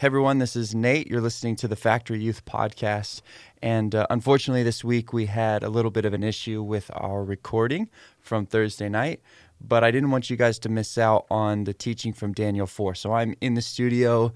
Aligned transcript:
Hey 0.00 0.06
everyone, 0.06 0.38
this 0.38 0.56
is 0.56 0.74
Nate. 0.74 1.08
You're 1.08 1.20
listening 1.20 1.56
to 1.56 1.68
the 1.68 1.76
Factory 1.76 2.22
Youth 2.22 2.46
Podcast. 2.46 3.20
And 3.60 3.94
uh, 3.94 4.06
unfortunately, 4.08 4.62
this 4.62 4.82
week 4.82 5.12
we 5.12 5.26
had 5.26 5.62
a 5.62 5.68
little 5.68 5.90
bit 5.90 6.06
of 6.06 6.14
an 6.14 6.22
issue 6.22 6.62
with 6.62 6.90
our 6.94 7.22
recording 7.22 7.90
from 8.18 8.46
Thursday 8.46 8.88
night, 8.88 9.20
but 9.60 9.84
I 9.84 9.90
didn't 9.90 10.10
want 10.10 10.30
you 10.30 10.38
guys 10.38 10.58
to 10.60 10.70
miss 10.70 10.96
out 10.96 11.26
on 11.30 11.64
the 11.64 11.74
teaching 11.74 12.14
from 12.14 12.32
Daniel 12.32 12.66
4. 12.66 12.94
So 12.94 13.12
I'm 13.12 13.34
in 13.42 13.52
the 13.52 13.60
studio 13.60 14.32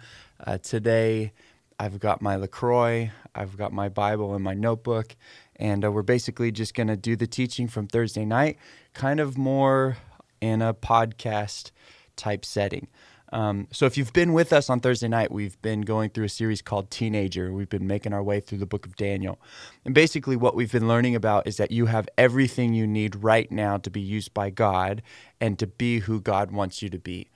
uh, 0.46 0.58
today. 0.58 1.32
I've 1.78 1.98
got 1.98 2.20
my 2.20 2.36
LaCroix, 2.36 3.10
I've 3.34 3.56
got 3.56 3.72
my 3.72 3.88
Bible 3.88 4.34
and 4.34 4.44
my 4.44 4.52
notebook, 4.52 5.16
and 5.56 5.82
uh, 5.82 5.90
we're 5.90 6.02
basically 6.02 6.52
just 6.52 6.74
going 6.74 6.88
to 6.88 6.96
do 6.98 7.16
the 7.16 7.26
teaching 7.26 7.68
from 7.68 7.86
Thursday 7.86 8.26
night, 8.26 8.58
kind 8.92 9.18
of 9.18 9.38
more 9.38 9.96
in 10.42 10.60
a 10.60 10.74
podcast 10.74 11.70
type 12.16 12.44
setting. 12.44 12.86
Um, 13.34 13.66
so, 13.72 13.84
if 13.84 13.98
you've 13.98 14.12
been 14.12 14.32
with 14.32 14.52
us 14.52 14.70
on 14.70 14.78
Thursday 14.78 15.08
night, 15.08 15.32
we've 15.32 15.60
been 15.60 15.80
going 15.80 16.10
through 16.10 16.26
a 16.26 16.28
series 16.28 16.62
called 16.62 16.88
Teenager. 16.88 17.52
We've 17.52 17.68
been 17.68 17.88
making 17.88 18.12
our 18.12 18.22
way 18.22 18.38
through 18.38 18.58
the 18.58 18.66
book 18.66 18.86
of 18.86 18.94
Daniel. 18.94 19.40
And 19.84 19.92
basically, 19.92 20.36
what 20.36 20.54
we've 20.54 20.70
been 20.70 20.86
learning 20.86 21.16
about 21.16 21.48
is 21.48 21.56
that 21.56 21.72
you 21.72 21.86
have 21.86 22.08
everything 22.16 22.74
you 22.74 22.86
need 22.86 23.16
right 23.16 23.50
now 23.50 23.76
to 23.78 23.90
be 23.90 24.00
used 24.00 24.32
by 24.34 24.50
God 24.50 25.02
and 25.40 25.58
to 25.58 25.66
be 25.66 25.98
who 25.98 26.20
God 26.20 26.52
wants 26.52 26.80
you 26.80 26.88
to 26.90 26.98
be. 26.98 27.28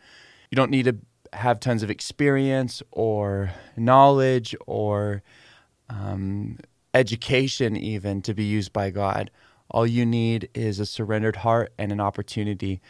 You 0.52 0.56
don't 0.56 0.70
need 0.70 0.84
to 0.84 0.98
have 1.32 1.58
tons 1.58 1.82
of 1.82 1.90
experience 1.90 2.80
or 2.92 3.50
knowledge 3.76 4.54
or 4.68 5.24
um, 5.90 6.58
education, 6.94 7.76
even 7.76 8.22
to 8.22 8.34
be 8.34 8.44
used 8.44 8.72
by 8.72 8.90
God. 8.90 9.32
All 9.68 9.86
you 9.86 10.06
need 10.06 10.48
is 10.54 10.78
a 10.78 10.86
surrendered 10.86 11.36
heart 11.36 11.72
and 11.76 11.90
an 11.90 12.00
opportunity 12.00 12.80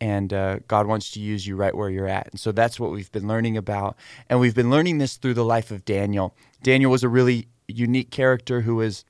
and 0.00 0.32
uh, 0.32 0.58
God 0.68 0.86
wants 0.86 1.10
to 1.12 1.20
use 1.20 1.46
you 1.46 1.56
right 1.56 1.74
where 1.74 1.90
you're 1.90 2.08
at. 2.08 2.28
And 2.30 2.38
so 2.38 2.52
that's 2.52 2.78
what 2.78 2.90
we've 2.90 3.10
been 3.10 3.26
learning 3.26 3.56
about. 3.56 3.96
And 4.28 4.40
we've 4.40 4.54
been 4.54 4.70
learning 4.70 4.98
this 4.98 5.16
through 5.16 5.34
the 5.34 5.44
life 5.44 5.70
of 5.70 5.84
Daniel. 5.84 6.34
Daniel 6.62 6.90
was 6.90 7.02
a 7.02 7.08
really 7.08 7.48
unique 7.66 8.10
character 8.10 8.62
who 8.62 8.76
was 8.76 9.04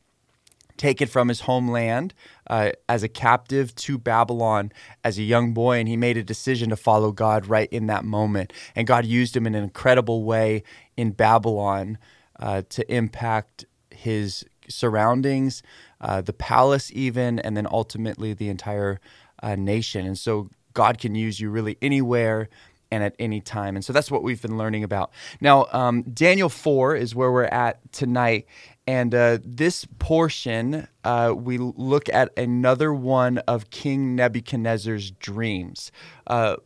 taken 0.77 1.09
from 1.09 1.29
his 1.29 1.41
homeland 1.43 2.15
uh, 2.49 2.71
as 2.89 3.03
a 3.03 3.09
captive 3.09 3.75
to 3.75 3.99
Babylon 3.99 4.73
as 5.05 5.19
a 5.19 5.23
young 5.23 5.53
boy, 5.53 5.79
and 5.79 5.89
he 5.89 5.97
made 5.97 6.17
a 6.17 6.23
decision 6.23 6.71
to 6.71 6.77
follow 6.77 7.13
God 7.13 7.47
right 7.47 7.69
in 7.71 7.89
that 7.89 8.05
moment. 8.05 8.53
And 8.75 8.87
God 8.87 9.05
used 9.05 9.37
him 9.37 9.47
in 9.47 9.55
an 9.55 9.65
incredible 9.65 10.25
way 10.25 10.63
in 10.97 11.11
Babylon 11.11 11.99
uh, 12.39 12.63
to 12.71 12.95
impact 12.95 13.67
his 13.91 14.45
surroundings, 14.69 15.63
uh, 16.01 16.21
the 16.21 16.33
palace, 16.33 16.91
even, 16.95 17.41
and 17.41 17.57
then 17.57 17.67
ultimately 17.71 18.33
the 18.33 18.49
entire 18.49 19.01
uh, 19.43 19.57
nation. 19.57 20.07
And 20.07 20.17
so 20.17 20.49
God 20.75 20.99
can 20.99 21.15
use 21.15 21.41
you 21.41 21.51
really 21.51 21.77
anywhere 21.83 22.49
and 22.91 23.03
at 23.03 23.15
any 23.19 23.41
time. 23.41 23.77
And 23.77 23.85
so 23.85 23.93
that's 23.93 24.11
what 24.11 24.23
we've 24.23 24.41
been 24.41 24.57
learning 24.57 24.85
about. 24.85 25.11
Now, 25.41 25.67
um, 25.73 26.03
Daniel 26.03 26.49
4 26.49 26.97
is 26.97 27.15
where 27.15 27.31
we're 27.31 27.45
at 27.45 27.93
tonight. 27.93 28.47
And 28.87 29.15
uh, 29.15 29.39
this 29.45 29.87
portion, 29.99 30.89
uh, 31.05 31.35
we 31.37 31.59
look 31.59 32.09
at 32.09 32.37
another 32.39 32.93
one 32.93 33.39
of 33.39 33.71
King 33.71 34.17
Nebuchadnezzar's 34.17 35.11
dreams. 35.11 35.93
Uh, 36.27 36.57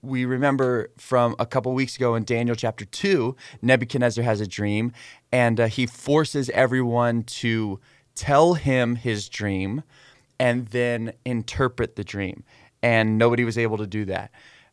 we 0.00 0.24
remember 0.24 0.90
from 0.96 1.34
a 1.40 1.46
couple 1.46 1.74
weeks 1.74 1.96
ago 1.96 2.14
in 2.14 2.22
Daniel 2.22 2.54
chapter 2.54 2.84
2, 2.84 3.34
Nebuchadnezzar 3.62 4.22
has 4.22 4.40
a 4.40 4.46
dream 4.46 4.92
and 5.32 5.58
uh, 5.58 5.66
he 5.66 5.86
forces 5.86 6.50
everyone 6.50 7.24
to 7.24 7.80
tell 8.14 8.54
him 8.54 8.94
his 8.94 9.28
dream 9.28 9.82
and 10.38 10.68
then 10.68 11.12
interpret 11.24 11.96
the 11.96 12.04
dream 12.04 12.44
and 12.82 13.18
nobody 13.18 13.44
was 13.44 13.58
able 13.58 13.78
to 13.78 13.86
do 13.86 14.04
that. 14.06 14.30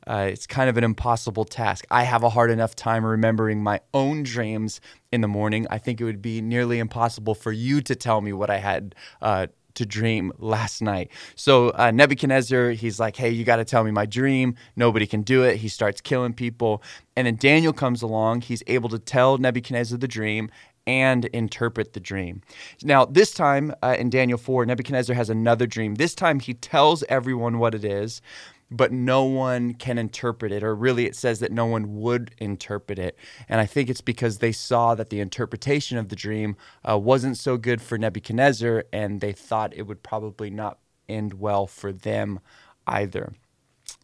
Uh, 0.07 0.29
it's 0.31 0.47
kind 0.47 0.69
of 0.69 0.77
an 0.77 0.83
impossible 0.83 1.45
task. 1.45 1.85
I 1.91 2.03
have 2.03 2.23
a 2.23 2.29
hard 2.29 2.51
enough 2.51 2.75
time 2.75 3.05
remembering 3.05 3.61
my 3.61 3.81
own 3.93 4.23
dreams 4.23 4.81
in 5.11 5.21
the 5.21 5.27
morning. 5.27 5.67
I 5.69 5.77
think 5.77 6.01
it 6.01 6.05
would 6.05 6.21
be 6.21 6.41
nearly 6.41 6.79
impossible 6.79 7.35
for 7.35 7.51
you 7.51 7.81
to 7.81 7.95
tell 7.95 8.21
me 8.21 8.33
what 8.33 8.49
I 8.49 8.57
had 8.57 8.95
uh, 9.21 9.47
to 9.75 9.85
dream 9.85 10.31
last 10.39 10.81
night. 10.81 11.11
So 11.35 11.69
uh, 11.75 11.91
Nebuchadnezzar, 11.91 12.71
he's 12.71 12.99
like, 12.99 13.17
hey, 13.17 13.29
you 13.29 13.43
got 13.43 13.57
to 13.57 13.65
tell 13.65 13.83
me 13.83 13.91
my 13.91 14.05
dream. 14.05 14.55
Nobody 14.75 15.05
can 15.05 15.21
do 15.21 15.43
it. 15.43 15.57
He 15.57 15.67
starts 15.67 16.01
killing 16.01 16.33
people. 16.33 16.81
And 17.15 17.27
then 17.27 17.35
Daniel 17.35 17.73
comes 17.73 18.01
along. 18.01 18.41
He's 18.41 18.63
able 18.67 18.89
to 18.89 18.99
tell 18.99 19.37
Nebuchadnezzar 19.37 19.97
the 19.97 20.07
dream 20.07 20.49
and 20.89 21.25
interpret 21.25 21.93
the 21.93 21.99
dream. 21.99 22.41
Now, 22.81 23.05
this 23.05 23.31
time 23.31 23.75
uh, 23.83 23.95
in 23.99 24.09
Daniel 24.09 24.39
4, 24.39 24.65
Nebuchadnezzar 24.65 25.15
has 25.15 25.29
another 25.29 25.67
dream. 25.67 25.95
This 25.95 26.15
time 26.15 26.39
he 26.39 26.55
tells 26.55 27.03
everyone 27.03 27.59
what 27.59 27.75
it 27.75 27.85
is, 27.85 28.23
but 28.71 28.91
no 28.91 29.23
one 29.23 29.75
can 29.75 29.99
interpret 29.99 30.51
it, 30.51 30.63
or 30.63 30.73
really 30.73 31.05
it 31.05 31.15
says 31.15 31.41
that 31.41 31.51
no 31.51 31.67
one 31.67 31.99
would 31.99 32.33
interpret 32.39 32.97
it. 32.97 33.15
And 33.47 33.61
I 33.61 33.67
think 33.67 33.87
it's 33.87 34.01
because 34.01 34.39
they 34.39 34.51
saw 34.51 34.95
that 34.95 35.11
the 35.11 35.19
interpretation 35.19 35.99
of 35.99 36.09
the 36.09 36.15
dream 36.15 36.57
uh, 36.89 36.97
wasn't 36.97 37.37
so 37.37 37.55
good 37.55 37.83
for 37.83 37.99
Nebuchadnezzar, 37.99 38.85
and 38.91 39.21
they 39.21 39.31
thought 39.31 39.77
it 39.77 39.83
would 39.83 40.01
probably 40.01 40.49
not 40.49 40.79
end 41.07 41.35
well 41.35 41.67
for 41.67 41.91
them 41.91 42.39
either. 42.87 43.33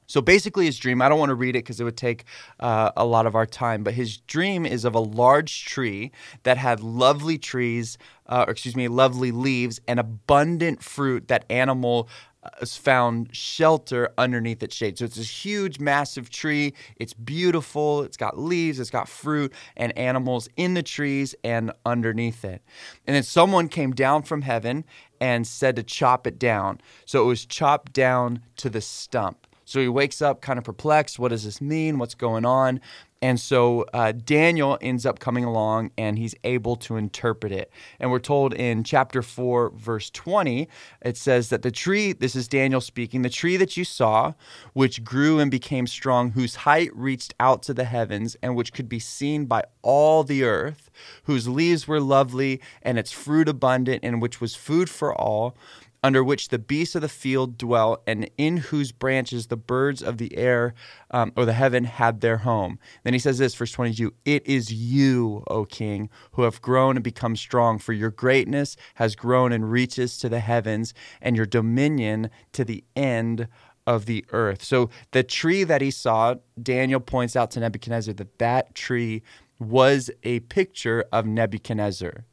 So 0.07 0.21
basically, 0.21 0.65
his 0.65 0.77
dream, 0.77 1.01
I 1.01 1.09
don't 1.09 1.19
want 1.19 1.29
to 1.29 1.35
read 1.35 1.55
it 1.55 1.59
because 1.59 1.79
it 1.79 1.83
would 1.83 1.97
take 1.97 2.25
uh, 2.59 2.91
a 2.95 3.05
lot 3.05 3.25
of 3.25 3.35
our 3.35 3.45
time, 3.45 3.83
but 3.83 3.93
his 3.93 4.17
dream 4.17 4.65
is 4.65 4.85
of 4.85 4.95
a 4.95 4.99
large 4.99 5.65
tree 5.65 6.11
that 6.43 6.57
had 6.57 6.79
lovely 6.81 7.37
trees, 7.37 7.97
uh, 8.27 8.45
or 8.47 8.51
excuse 8.51 8.75
me, 8.75 8.87
lovely 8.87 9.31
leaves 9.31 9.79
and 9.87 9.99
abundant 9.99 10.83
fruit 10.83 11.27
that 11.27 11.45
animal 11.49 12.09
uh, 12.43 12.65
found 12.65 13.35
shelter 13.35 14.13
underneath 14.17 14.61
its 14.61 14.75
shade. 14.75 14.97
So 14.97 15.05
it's 15.05 15.15
this 15.15 15.45
huge, 15.45 15.79
massive 15.79 16.29
tree. 16.29 16.73
It's 16.97 17.13
beautiful. 17.13 18.03
It's 18.03 18.17
got 18.17 18.37
leaves, 18.37 18.79
it's 18.79 18.91
got 18.91 19.09
fruit, 19.09 19.51
and 19.75 19.97
animals 19.97 20.47
in 20.55 20.75
the 20.75 20.83
trees 20.83 21.33
and 21.43 21.71
underneath 21.85 22.45
it. 22.45 22.61
And 23.07 23.15
then 23.15 23.23
someone 23.23 23.67
came 23.67 23.93
down 23.93 24.23
from 24.23 24.43
heaven 24.43 24.85
and 25.19 25.47
said 25.47 25.75
to 25.77 25.83
chop 25.83 26.27
it 26.27 26.37
down. 26.37 26.81
So 27.05 27.23
it 27.23 27.25
was 27.25 27.45
chopped 27.45 27.93
down 27.93 28.41
to 28.57 28.69
the 28.69 28.81
stump. 28.81 29.44
So 29.65 29.81
he 29.81 29.87
wakes 29.87 30.21
up 30.21 30.41
kind 30.41 30.57
of 30.57 30.63
perplexed. 30.63 31.19
What 31.19 31.29
does 31.29 31.43
this 31.43 31.59
mean? 31.59 31.97
What's 31.97 32.15
going 32.15 32.45
on? 32.45 32.79
And 33.21 33.39
so 33.39 33.85
uh, 33.91 34.11
Daniel 34.11 34.77
ends 34.81 35.03
up 35.03 35.17
coming 35.17 35.45
along 35.45 35.89
and 35.97 36.19
he's 36.19 36.35
able 36.43 36.75
to 36.75 36.95
interpret 36.95 37.51
it. 37.51 37.71
And 37.99 38.11
we're 38.11 38.19
told 38.19 38.53
in 38.53 38.83
chapter 38.83 39.23
4, 39.23 39.71
verse 39.71 40.11
20, 40.11 40.67
it 41.01 41.17
says 41.17 41.49
that 41.49 41.63
the 41.63 41.71
tree, 41.71 42.13
this 42.13 42.35
is 42.35 42.47
Daniel 42.47 42.81
speaking, 42.81 43.23
the 43.23 43.29
tree 43.29 43.57
that 43.57 43.77
you 43.77 43.83
saw, 43.83 44.33
which 44.73 45.03
grew 45.03 45.39
and 45.39 45.49
became 45.49 45.87
strong, 45.87 46.31
whose 46.31 46.53
height 46.55 46.95
reached 46.95 47.33
out 47.39 47.63
to 47.63 47.73
the 47.73 47.85
heavens, 47.85 48.37
and 48.43 48.55
which 48.55 48.73
could 48.73 48.87
be 48.87 48.99
seen 48.99 49.45
by 49.45 49.63
all 49.81 50.23
the 50.23 50.43
earth, 50.43 50.91
whose 51.23 51.47
leaves 51.47 51.87
were 51.87 52.01
lovely 52.01 52.61
and 52.83 52.99
its 52.99 53.11
fruit 53.11 53.49
abundant, 53.49 54.03
and 54.03 54.21
which 54.21 54.39
was 54.39 54.53
food 54.53 54.87
for 54.87 55.15
all 55.15 55.55
under 56.05 56.23
which 56.23 56.49
the 56.49 56.59
beasts 56.59 56.93
of 56.93 57.01
the 57.01 57.09
field 57.09 57.57
dwell, 57.57 58.03
and 58.05 58.29
in 58.37 58.57
whose 58.57 58.91
branches 58.91 59.47
the 59.47 59.57
birds 59.57 60.03
of 60.03 60.19
the 60.19 60.37
air 60.37 60.75
um, 61.09 61.33
or 61.35 61.45
the 61.45 61.53
heaven 61.53 61.83
had 61.83 62.21
their 62.21 62.37
home. 62.37 62.77
Then 63.03 63.13
he 63.13 63.19
says 63.19 63.39
this, 63.39 63.55
verse 63.55 63.71
22 63.71 64.13
It 64.23 64.45
is 64.45 64.71
you, 64.71 65.43
O 65.47 65.65
king, 65.65 66.11
who 66.33 66.43
have 66.43 66.61
grown 66.61 66.95
and 66.95 67.03
become 67.03 67.35
strong, 67.35 67.79
for 67.79 67.91
your 67.91 68.11
greatness 68.11 68.77
has 68.93 69.15
grown 69.15 69.51
and 69.51 69.71
reaches 69.71 70.19
to 70.19 70.29
the 70.29 70.41
heavens, 70.41 70.93
and 71.23 71.35
your 71.35 71.47
dominion 71.47 72.29
to 72.53 72.63
the 72.63 72.83
end 72.95 73.47
of 73.87 74.05
the 74.05 74.23
earth. 74.31 74.63
So 74.63 74.91
the 75.09 75.23
tree 75.23 75.63
that 75.63 75.81
he 75.81 75.89
saw, 75.89 76.35
Daniel 76.61 76.99
points 76.99 77.35
out 77.35 77.49
to 77.51 77.59
Nebuchadnezzar 77.59 78.13
that 78.13 78.37
that 78.37 78.75
tree 78.75 79.23
was 79.57 80.11
a 80.21 80.41
picture 80.41 81.03
of 81.11 81.25
Nebuchadnezzar. 81.25 82.25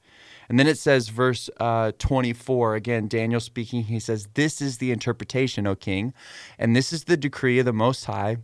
And 0.52 0.58
then 0.58 0.66
it 0.66 0.76
says, 0.76 1.08
verse 1.08 1.48
uh, 1.60 1.92
24, 1.98 2.74
again, 2.74 3.08
Daniel 3.08 3.40
speaking, 3.40 3.84
he 3.84 3.98
says, 3.98 4.28
This 4.34 4.60
is 4.60 4.76
the 4.76 4.92
interpretation, 4.92 5.66
O 5.66 5.74
king, 5.74 6.12
and 6.58 6.76
this 6.76 6.92
is 6.92 7.04
the 7.04 7.16
decree 7.16 7.58
of 7.58 7.64
the 7.64 7.72
Most 7.72 8.04
High 8.04 8.36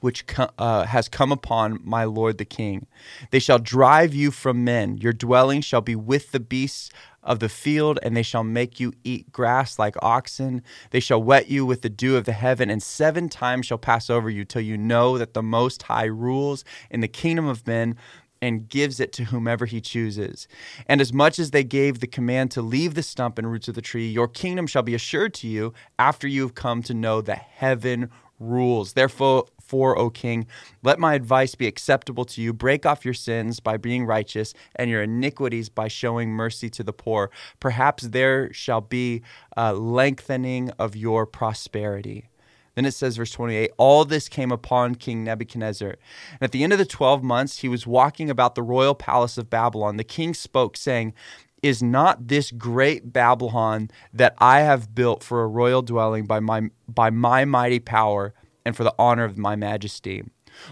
which 0.00 0.24
uh, 0.58 0.84
has 0.84 1.08
come 1.08 1.30
upon 1.30 1.80
my 1.82 2.04
lord 2.04 2.38
the 2.38 2.44
king. 2.44 2.86
They 3.30 3.40
shall 3.40 3.58
drive 3.58 4.14
you 4.14 4.30
from 4.30 4.64
men. 4.64 4.96
Your 4.96 5.12
dwelling 5.12 5.60
shall 5.60 5.80
be 5.80 5.96
with 5.96 6.30
the 6.30 6.40
beasts 6.40 6.90
of 7.22 7.40
the 7.40 7.48
field, 7.48 7.98
and 8.02 8.16
they 8.16 8.22
shall 8.22 8.44
make 8.44 8.80
you 8.80 8.92
eat 9.04 9.30
grass 9.32 9.78
like 9.78 9.96
oxen. 10.00 10.62
They 10.90 11.00
shall 11.00 11.22
wet 11.22 11.50
you 11.50 11.66
with 11.66 11.82
the 11.82 11.90
dew 11.90 12.16
of 12.16 12.24
the 12.24 12.32
heaven, 12.32 12.70
and 12.70 12.82
seven 12.82 13.28
times 13.28 13.66
shall 13.66 13.76
pass 13.76 14.08
over 14.08 14.30
you 14.30 14.44
till 14.44 14.62
you 14.62 14.78
know 14.78 15.18
that 15.18 15.34
the 15.34 15.42
Most 15.42 15.82
High 15.82 16.04
rules 16.06 16.64
in 16.90 17.00
the 17.00 17.08
kingdom 17.08 17.46
of 17.46 17.66
men 17.66 17.96
and 18.40 18.68
gives 18.68 19.00
it 19.00 19.12
to 19.14 19.24
whomever 19.24 19.66
he 19.66 19.80
chooses. 19.80 20.48
And 20.86 21.00
as 21.00 21.12
much 21.12 21.38
as 21.38 21.50
they 21.50 21.64
gave 21.64 22.00
the 22.00 22.06
command 22.06 22.50
to 22.52 22.62
leave 22.62 22.94
the 22.94 23.02
stump 23.02 23.38
and 23.38 23.50
roots 23.50 23.68
of 23.68 23.74
the 23.74 23.82
tree, 23.82 24.08
your 24.08 24.28
kingdom 24.28 24.66
shall 24.66 24.82
be 24.82 24.94
assured 24.94 25.34
to 25.34 25.48
you 25.48 25.72
after 25.98 26.28
you 26.28 26.42
have 26.42 26.54
come 26.54 26.82
to 26.84 26.94
know 26.94 27.20
that 27.20 27.38
heaven 27.38 28.10
rules. 28.38 28.92
Therefore, 28.92 29.46
for, 29.60 29.98
O 29.98 30.08
king, 30.08 30.46
let 30.82 30.98
my 30.98 31.14
advice 31.14 31.54
be 31.54 31.66
acceptable 31.66 32.24
to 32.24 32.40
you. 32.40 32.54
Break 32.54 32.86
off 32.86 33.04
your 33.04 33.14
sins 33.14 33.60
by 33.60 33.76
being 33.76 34.06
righteous, 34.06 34.54
and 34.76 34.88
your 34.90 35.02
iniquities 35.02 35.68
by 35.68 35.88
showing 35.88 36.30
mercy 36.30 36.70
to 36.70 36.82
the 36.82 36.92
poor. 36.92 37.30
Perhaps 37.60 38.04
there 38.04 38.50
shall 38.52 38.80
be 38.80 39.22
a 39.56 39.74
lengthening 39.74 40.70
of 40.78 40.96
your 40.96 41.26
prosperity. 41.26 42.30
Then 42.78 42.86
it 42.86 42.94
says, 42.94 43.16
verse 43.16 43.32
28 43.32 43.72
All 43.76 44.04
this 44.04 44.28
came 44.28 44.52
upon 44.52 44.94
King 44.94 45.24
Nebuchadnezzar. 45.24 45.88
And 45.88 46.42
at 46.42 46.52
the 46.52 46.62
end 46.62 46.72
of 46.72 46.78
the 46.78 46.84
12 46.84 47.24
months, 47.24 47.58
he 47.58 47.68
was 47.68 47.88
walking 47.88 48.30
about 48.30 48.54
the 48.54 48.62
royal 48.62 48.94
palace 48.94 49.36
of 49.36 49.50
Babylon. 49.50 49.96
The 49.96 50.04
king 50.04 50.32
spoke, 50.32 50.76
saying, 50.76 51.12
is 51.60 51.82
not 51.82 52.28
this 52.28 52.52
great 52.52 53.12
Babylon 53.12 53.90
that 54.12 54.36
I 54.38 54.60
have 54.60 54.94
built 54.94 55.24
for 55.24 55.42
a 55.42 55.48
royal 55.48 55.82
dwelling 55.82 56.24
by 56.24 56.38
my 56.38 56.70
by 56.86 57.10
my 57.10 57.44
mighty 57.44 57.80
power 57.80 58.32
and 58.64 58.76
for 58.76 58.84
the 58.84 58.94
honor 58.96 59.24
of 59.24 59.36
my 59.36 59.56
majesty? 59.56 60.22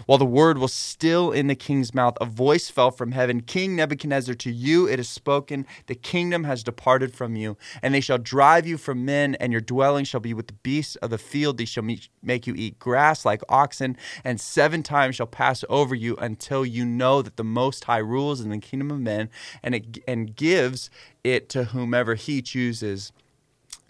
While 0.05 0.17
the 0.17 0.25
word 0.25 0.57
was 0.57 0.73
still 0.73 1.31
in 1.31 1.47
the 1.47 1.55
king's 1.55 1.93
mouth, 1.93 2.17
a 2.19 2.25
voice 2.25 2.69
fell 2.69 2.91
from 2.91 3.11
heaven 3.11 3.41
King 3.41 3.75
Nebuchadnezzar, 3.75 4.35
to 4.35 4.51
you 4.51 4.87
it 4.87 4.99
is 4.99 5.09
spoken, 5.09 5.65
the 5.87 5.95
kingdom 5.95 6.43
has 6.43 6.63
departed 6.63 7.13
from 7.13 7.35
you, 7.35 7.57
and 7.81 7.93
they 7.93 8.01
shall 8.01 8.17
drive 8.17 8.67
you 8.67 8.77
from 8.77 9.05
men, 9.05 9.35
and 9.35 9.51
your 9.51 9.61
dwelling 9.61 10.05
shall 10.05 10.19
be 10.19 10.33
with 10.33 10.47
the 10.47 10.53
beasts 10.53 10.95
of 10.97 11.09
the 11.09 11.17
field. 11.17 11.57
They 11.57 11.65
shall 11.65 11.83
make 11.83 12.47
you 12.47 12.53
eat 12.55 12.79
grass 12.79 13.25
like 13.25 13.41
oxen, 13.49 13.97
and 14.23 14.39
seven 14.39 14.83
times 14.83 15.15
shall 15.15 15.27
pass 15.27 15.63
over 15.69 15.95
you 15.95 16.15
until 16.17 16.65
you 16.65 16.85
know 16.85 17.21
that 17.21 17.37
the 17.37 17.43
Most 17.43 17.85
High 17.85 17.97
rules 17.97 18.41
in 18.41 18.49
the 18.49 18.57
kingdom 18.59 18.91
of 18.91 18.99
men 18.99 19.29
and, 19.63 19.75
it, 19.75 19.99
and 20.07 20.35
gives 20.35 20.89
it 21.23 21.49
to 21.49 21.65
whomever 21.65 22.15
he 22.15 22.41
chooses. 22.41 23.11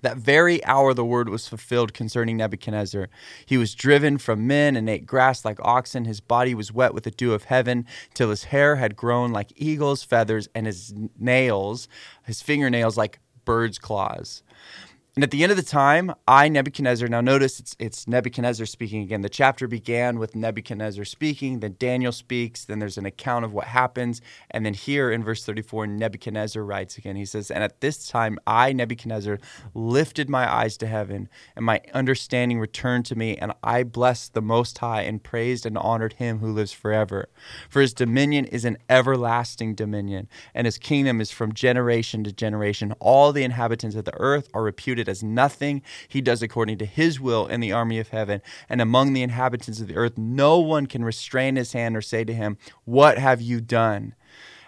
That 0.03 0.17
very 0.17 0.63
hour 0.63 0.93
the 0.93 1.05
word 1.05 1.29
was 1.29 1.47
fulfilled 1.47 1.93
concerning 1.93 2.37
Nebuchadnezzar. 2.37 3.09
He 3.45 3.57
was 3.57 3.73
driven 3.73 4.17
from 4.17 4.45
men 4.45 4.75
and 4.75 4.87
ate 4.89 5.05
grass 5.05 5.43
like 5.43 5.59
oxen. 5.61 6.05
His 6.05 6.19
body 6.19 6.53
was 6.53 6.71
wet 6.71 6.93
with 6.93 7.03
the 7.03 7.11
dew 7.11 7.33
of 7.33 7.45
heaven, 7.45 7.85
till 8.13 8.29
his 8.29 8.45
hair 8.45 8.75
had 8.75 8.95
grown 8.95 9.31
like 9.31 9.51
eagle's 9.55 10.03
feathers, 10.03 10.47
and 10.53 10.67
his 10.67 10.93
nails, 11.17 11.87
his 12.25 12.41
fingernails, 12.41 12.95
like 12.95 13.19
bird's 13.43 13.79
claws. 13.79 14.43
And 15.17 15.23
at 15.23 15.31
the 15.31 15.41
end 15.41 15.51
of 15.51 15.57
the 15.57 15.63
time, 15.63 16.13
I, 16.27 16.47
Nebuchadnezzar, 16.47 17.07
now 17.07 17.21
notice 17.21 17.59
it's, 17.59 17.75
it's 17.79 18.07
Nebuchadnezzar 18.07 18.67
speaking 18.67 19.01
again. 19.01 19.21
The 19.21 19.29
chapter 19.29 19.67
began 19.67 20.19
with 20.19 20.35
Nebuchadnezzar 20.35 21.05
speaking, 21.05 21.59
then 21.59 21.75
Daniel 21.79 22.11
speaks, 22.11 22.65
then 22.65 22.77
there's 22.77 22.99
an 22.99 23.07
account 23.07 23.43
of 23.43 23.51
what 23.51 23.65
happens. 23.65 24.21
And 24.51 24.63
then 24.63 24.75
here 24.75 25.09
in 25.09 25.23
verse 25.23 25.43
34, 25.43 25.87
Nebuchadnezzar 25.87 26.63
writes 26.63 26.99
again. 26.99 27.15
He 27.15 27.25
says, 27.25 27.49
And 27.49 27.63
at 27.63 27.81
this 27.81 28.07
time, 28.07 28.37
I, 28.45 28.73
Nebuchadnezzar, 28.73 29.39
lifted 29.73 30.29
my 30.29 30.53
eyes 30.53 30.77
to 30.77 30.85
heaven, 30.85 31.29
and 31.55 31.65
my 31.65 31.81
understanding 31.95 32.59
returned 32.59 33.07
to 33.07 33.15
me, 33.15 33.37
and 33.37 33.53
I 33.63 33.81
blessed 33.81 34.35
the 34.35 34.41
Most 34.43 34.77
High 34.77 35.01
and 35.01 35.23
praised 35.23 35.65
and 35.65 35.79
honored 35.79 36.13
him 36.13 36.37
who 36.37 36.53
lives 36.53 36.73
forever. 36.73 37.27
For 37.71 37.81
his 37.81 37.95
dominion 37.95 38.45
is 38.45 38.65
an 38.65 38.77
everlasting 38.87 39.73
dominion, 39.73 40.27
and 40.53 40.67
his 40.67 40.77
kingdom 40.77 41.19
is 41.19 41.31
from 41.31 41.53
generation 41.53 42.23
to 42.23 42.31
generation. 42.31 42.93
All 42.99 43.33
the 43.33 43.43
inhabitants 43.43 43.95
of 43.95 44.05
the 44.05 44.13
earth 44.19 44.47
are 44.53 44.61
reputed 44.61 45.06
as 45.09 45.23
nothing. 45.23 45.81
He 46.07 46.21
does 46.21 46.41
according 46.41 46.77
to 46.79 46.85
his 46.85 47.19
will 47.19 47.47
in 47.47 47.59
the 47.59 47.71
army 47.71 47.99
of 47.99 48.09
heaven. 48.09 48.41
And 48.69 48.81
among 48.81 49.13
the 49.13 49.23
inhabitants 49.23 49.79
of 49.79 49.87
the 49.87 49.95
earth, 49.95 50.17
no 50.17 50.59
one 50.59 50.85
can 50.85 51.03
restrain 51.03 51.55
his 51.55 51.73
hand 51.73 51.95
or 51.95 52.01
say 52.01 52.23
to 52.23 52.33
him, 52.33 52.57
What 52.85 53.17
have 53.17 53.41
you 53.41 53.61
done? 53.61 54.15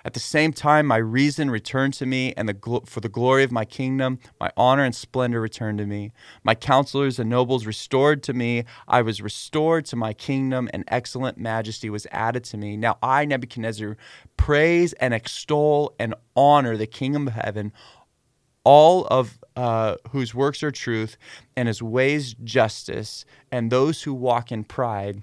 At 0.05 0.13
the 0.13 0.19
same 0.19 0.53
time, 0.53 0.85
my 0.85 0.97
reason 0.97 1.51
returned 1.51 1.93
to 1.95 2.05
me, 2.05 2.33
and 2.37 2.47
the 2.47 2.81
for 2.85 3.01
the 3.01 3.09
glory 3.09 3.43
of 3.43 3.51
my 3.51 3.65
kingdom, 3.65 4.19
my 4.39 4.51
honor 4.55 4.83
and 4.83 4.95
splendor 4.95 5.41
returned 5.41 5.77
to 5.79 5.85
me. 5.85 6.11
My 6.43 6.55
counselors 6.55 7.19
and 7.19 7.29
nobles 7.29 7.65
restored 7.65 8.23
to 8.23 8.33
me. 8.33 8.63
I 8.87 9.01
was 9.01 9.21
restored 9.21 9.85
to 9.87 9.95
my 9.95 10.13
kingdom, 10.13 10.69
and 10.73 10.83
excellent 10.87 11.37
majesty 11.37 11.89
was 11.89 12.07
added 12.11 12.43
to 12.45 12.57
me. 12.57 12.77
Now 12.77 12.97
I, 13.03 13.25
Nebuchadnezzar, 13.25 13.97
praise 14.37 14.93
and 14.93 15.13
extol 15.13 15.93
and 15.99 16.15
honor 16.35 16.77
the 16.77 16.87
kingdom 16.87 17.27
of 17.27 17.33
heaven 17.33 17.73
all 18.65 19.05
of 19.05 19.39
uh, 19.59 19.97
whose 20.11 20.33
works 20.33 20.63
are 20.63 20.71
truth 20.71 21.17
and 21.57 21.67
his 21.67 21.81
ways 21.81 22.33
justice, 22.45 23.25
and 23.51 23.69
those 23.69 24.03
who 24.03 24.13
walk 24.13 24.53
in 24.53 24.63
pride, 24.63 25.21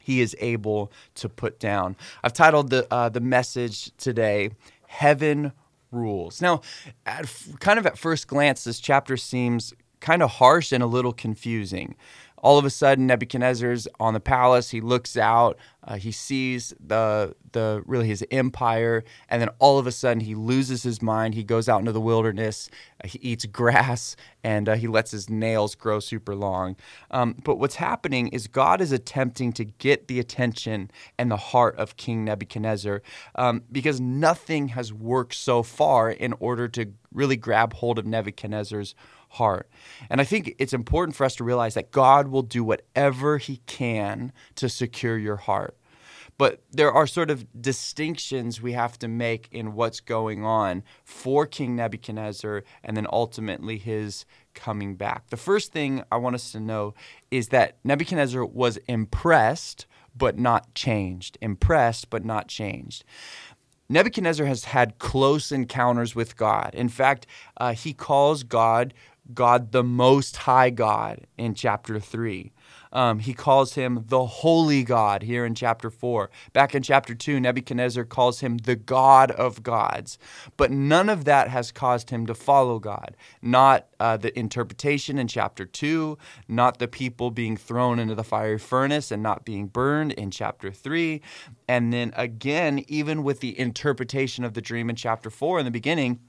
he 0.00 0.22
is 0.22 0.34
able 0.40 0.90
to 1.16 1.28
put 1.28 1.60
down. 1.60 1.94
I've 2.24 2.32
titled 2.32 2.70
the 2.70 2.86
uh, 2.90 3.10
the 3.10 3.20
message 3.20 3.94
today, 3.98 4.52
"Heaven 4.86 5.52
Rules." 5.92 6.40
Now, 6.40 6.62
at, 7.04 7.30
kind 7.60 7.78
of 7.78 7.84
at 7.84 7.98
first 7.98 8.26
glance, 8.26 8.64
this 8.64 8.80
chapter 8.80 9.18
seems 9.18 9.74
kind 10.00 10.22
of 10.22 10.30
harsh 10.30 10.72
and 10.72 10.82
a 10.82 10.86
little 10.86 11.12
confusing 11.12 11.94
all 12.42 12.58
of 12.58 12.64
a 12.64 12.70
sudden 12.70 13.06
Nebuchadnezzar's 13.06 13.88
on 13.98 14.14
the 14.14 14.20
palace. 14.20 14.70
He 14.70 14.80
looks 14.80 15.16
out, 15.16 15.58
uh, 15.84 15.96
he 15.96 16.12
sees 16.12 16.74
the 16.78 17.34
the 17.52 17.82
really 17.86 18.06
his 18.06 18.24
empire, 18.30 19.04
and 19.28 19.40
then 19.40 19.48
all 19.58 19.78
of 19.78 19.86
a 19.86 19.92
sudden 19.92 20.20
he 20.20 20.34
loses 20.34 20.82
his 20.82 21.00
mind. 21.00 21.34
He 21.34 21.42
goes 21.42 21.68
out 21.68 21.80
into 21.80 21.92
the 21.92 22.00
wilderness, 22.00 22.68
uh, 23.02 23.08
he 23.08 23.18
eats 23.20 23.46
grass, 23.46 24.16
and 24.44 24.68
uh, 24.68 24.74
he 24.74 24.86
lets 24.86 25.10
his 25.10 25.30
nails 25.30 25.74
grow 25.74 25.98
super 26.00 26.34
long. 26.34 26.76
Um, 27.10 27.36
but 27.42 27.56
what's 27.56 27.76
happening 27.76 28.28
is 28.28 28.46
God 28.46 28.80
is 28.80 28.92
attempting 28.92 29.52
to 29.54 29.64
get 29.64 30.08
the 30.08 30.20
attention 30.20 30.90
and 31.18 31.30
the 31.30 31.36
heart 31.36 31.76
of 31.76 31.96
King 31.96 32.24
Nebuchadnezzar 32.24 33.02
um, 33.34 33.62
because 33.72 34.00
nothing 34.00 34.68
has 34.68 34.92
worked 34.92 35.34
so 35.34 35.62
far 35.62 36.10
in 36.10 36.34
order 36.38 36.68
to 36.68 36.92
really 37.12 37.36
grab 37.36 37.72
hold 37.74 37.98
of 37.98 38.06
Nebuchadnezzar's 38.06 38.94
heart. 39.28 39.68
And 40.10 40.20
I 40.20 40.24
think 40.24 40.54
it's 40.58 40.72
important 40.72 41.16
for 41.16 41.24
us 41.24 41.36
to 41.36 41.44
realize 41.44 41.74
that 41.74 41.90
God 41.90 42.28
will 42.28 42.42
do 42.42 42.64
whatever 42.64 43.38
He 43.38 43.58
can 43.66 44.32
to 44.56 44.68
secure 44.68 45.18
your 45.18 45.36
heart. 45.36 45.76
But 46.38 46.62
there 46.70 46.92
are 46.92 47.06
sort 47.08 47.30
of 47.30 47.46
distinctions 47.60 48.62
we 48.62 48.72
have 48.72 48.96
to 49.00 49.08
make 49.08 49.48
in 49.50 49.74
what's 49.74 49.98
going 49.98 50.44
on 50.44 50.84
for 51.04 51.46
King 51.46 51.74
Nebuchadnezzar 51.74 52.62
and 52.84 52.96
then 52.96 53.08
ultimately 53.12 53.76
his 53.76 54.24
coming 54.54 54.94
back. 54.94 55.30
The 55.30 55.36
first 55.36 55.72
thing 55.72 56.04
I 56.12 56.16
want 56.16 56.36
us 56.36 56.52
to 56.52 56.60
know 56.60 56.94
is 57.32 57.48
that 57.48 57.78
Nebuchadnezzar 57.82 58.44
was 58.46 58.76
impressed 58.86 59.86
but 60.16 60.38
not 60.38 60.74
changed. 60.74 61.38
Impressed 61.40 62.08
but 62.08 62.24
not 62.24 62.46
changed. 62.46 63.04
Nebuchadnezzar 63.88 64.46
has 64.46 64.64
had 64.64 64.98
close 64.98 65.50
encounters 65.50 66.14
with 66.14 66.36
God. 66.36 66.74
In 66.74 66.88
fact, 66.88 67.26
uh, 67.56 67.72
he 67.72 67.92
calls 67.92 68.42
God 68.42 68.94
God 69.32 69.72
the 69.72 69.84
Most 69.84 70.36
High 70.38 70.70
God 70.70 71.26
in 71.36 71.54
chapter 71.54 72.00
3. 72.00 72.52
Um, 72.92 73.18
he 73.18 73.34
calls 73.34 73.74
him 73.74 74.04
the 74.06 74.24
Holy 74.24 74.82
God 74.82 75.22
here 75.22 75.44
in 75.44 75.54
chapter 75.54 75.90
4. 75.90 76.30
Back 76.52 76.74
in 76.74 76.82
chapter 76.82 77.14
2, 77.14 77.40
Nebuchadnezzar 77.40 78.04
calls 78.04 78.40
him 78.40 78.58
the 78.58 78.76
God 78.76 79.30
of 79.32 79.62
gods. 79.62 80.18
But 80.56 80.70
none 80.70 81.08
of 81.08 81.24
that 81.26 81.48
has 81.48 81.70
caused 81.70 82.10
him 82.10 82.26
to 82.26 82.34
follow 82.34 82.78
God. 82.78 83.16
Not 83.42 83.88
uh, 84.00 84.16
the 84.16 84.36
interpretation 84.38 85.18
in 85.18 85.28
chapter 85.28 85.66
2, 85.66 86.16
not 86.48 86.78
the 86.78 86.88
people 86.88 87.30
being 87.30 87.56
thrown 87.56 87.98
into 87.98 88.14
the 88.14 88.24
fiery 88.24 88.58
furnace 88.58 89.10
and 89.10 89.22
not 89.22 89.44
being 89.44 89.66
burned 89.66 90.12
in 90.12 90.30
chapter 90.30 90.70
3. 90.70 91.20
And 91.68 91.92
then 91.92 92.12
again, 92.16 92.84
even 92.88 93.22
with 93.22 93.40
the 93.40 93.58
interpretation 93.58 94.44
of 94.44 94.54
the 94.54 94.62
dream 94.62 94.88
in 94.88 94.96
chapter 94.96 95.30
4 95.30 95.58
in 95.58 95.64
the 95.64 95.70
beginning, 95.70 96.20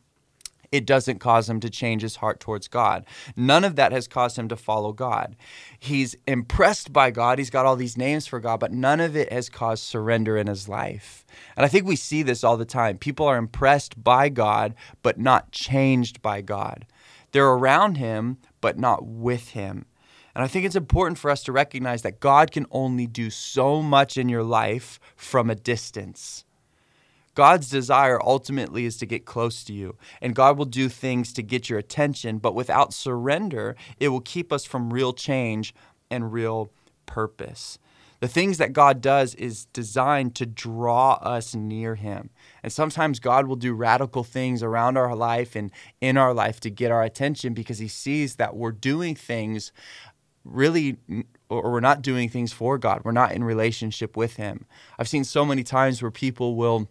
it 0.72 0.86
doesn't 0.86 1.20
cause 1.20 1.50
him 1.50 1.60
to 1.62 1.70
change 1.70 2.02
his 2.02 2.18
heart 2.18 2.40
towards 2.40 2.68
God. 2.68 3.06
None 3.36 3.64
of 3.64 3.76
that 3.76 3.92
has 3.92 4.08
caused 4.08 4.38
him 4.38 4.48
to 4.50 4.56
follow 4.56 4.94
God. 4.94 5.36
He's 5.80 6.16
impressed 6.28 6.94
by 6.94 7.12
God. 7.12 7.40
He's 7.40 7.50
got 7.50 7.66
all 7.66 7.76
these 7.76 7.98
names 7.98 8.28
for 8.28 8.40
God, 8.40 8.60
but 8.60 8.72
none 8.72 9.00
of 9.00 9.16
it 9.16 9.32
has 9.32 9.50
caused 9.50 9.84
surrender 9.84 10.38
in 10.38 10.48
his 10.48 10.70
life. 10.70 11.26
And 11.56 11.66
I 11.66 11.70
think 11.70 11.86
we 11.86 11.96
see 11.96 12.24
this 12.24 12.44
all 12.44 12.58
the 12.58 12.66
time. 12.66 12.98
People 12.98 13.26
are 13.26 13.38
impressed 13.38 14.04
by 14.04 14.30
God, 14.30 14.76
but 15.02 15.20
not 15.20 15.52
changed 15.52 16.22
by 16.22 16.42
God. 16.42 16.86
They're 17.32 17.48
around 17.48 17.98
him, 17.98 18.38
but 18.62 18.78
not 18.78 19.06
with 19.06 19.50
him. 19.50 19.86
And 20.36 20.44
I 20.44 20.48
think 20.48 20.66
it's 20.66 20.76
important 20.76 21.18
for 21.18 21.32
us 21.32 21.44
to 21.44 21.52
recognize 21.52 22.04
that 22.04 22.20
God 22.20 22.52
can 22.52 22.66
only 22.72 23.08
do 23.08 23.30
so 23.30 23.82
much 23.82 24.18
in 24.18 24.30
your 24.30 24.44
life 24.44 25.00
from 25.16 25.50
a 25.50 25.56
distance. 25.56 26.46
God's 27.40 27.70
desire 27.70 28.20
ultimately 28.22 28.84
is 28.84 28.98
to 28.98 29.06
get 29.06 29.24
close 29.24 29.64
to 29.64 29.72
you, 29.72 29.96
and 30.22 30.36
God 30.36 30.58
will 30.58 30.66
do 30.66 30.90
things 30.90 31.32
to 31.32 31.42
get 31.42 31.70
your 31.70 31.80
attention, 31.80 32.38
but 32.38 32.54
without 32.54 32.94
surrender, 32.94 33.78
it 33.98 34.10
will 34.10 34.20
keep 34.20 34.52
us 34.52 34.66
from 34.66 34.92
real 34.92 35.14
change 35.14 35.74
and 36.12 36.34
real 36.34 36.70
purpose. 37.06 37.80
The 38.20 38.28
things 38.28 38.58
that 38.58 38.74
God 38.74 39.00
does 39.00 39.36
is 39.36 39.68
designed 39.68 40.36
to 40.36 40.46
draw 40.46 41.14
us 41.22 41.56
near 41.56 41.96
Him. 41.96 42.30
And 42.62 42.74
sometimes 42.74 43.22
God 43.22 43.48
will 43.48 43.56
do 43.56 43.74
radical 43.74 44.26
things 44.26 44.62
around 44.62 44.98
our 44.98 45.16
life 45.16 45.56
and 45.56 45.72
in 46.02 46.18
our 46.18 46.34
life 46.34 46.60
to 46.60 46.70
get 46.70 46.92
our 46.92 47.04
attention 47.04 47.54
because 47.54 47.80
He 47.80 47.88
sees 47.88 48.36
that 48.36 48.58
we're 48.58 48.74
doing 48.74 49.16
things 49.16 49.72
really 50.44 50.98
or 51.50 51.72
we're 51.72 51.80
not 51.80 52.02
doing 52.02 52.28
things 52.28 52.52
for 52.52 52.78
God. 52.78 53.04
We're 53.06 53.14
not 53.14 53.32
in 53.32 53.46
relationship 53.46 54.18
with 54.18 54.36
Him. 54.36 54.66
I've 54.98 55.08
seen 55.08 55.24
so 55.24 55.46
many 55.46 55.64
times 55.64 56.02
where 56.02 56.12
people 56.12 56.56
will 56.58 56.90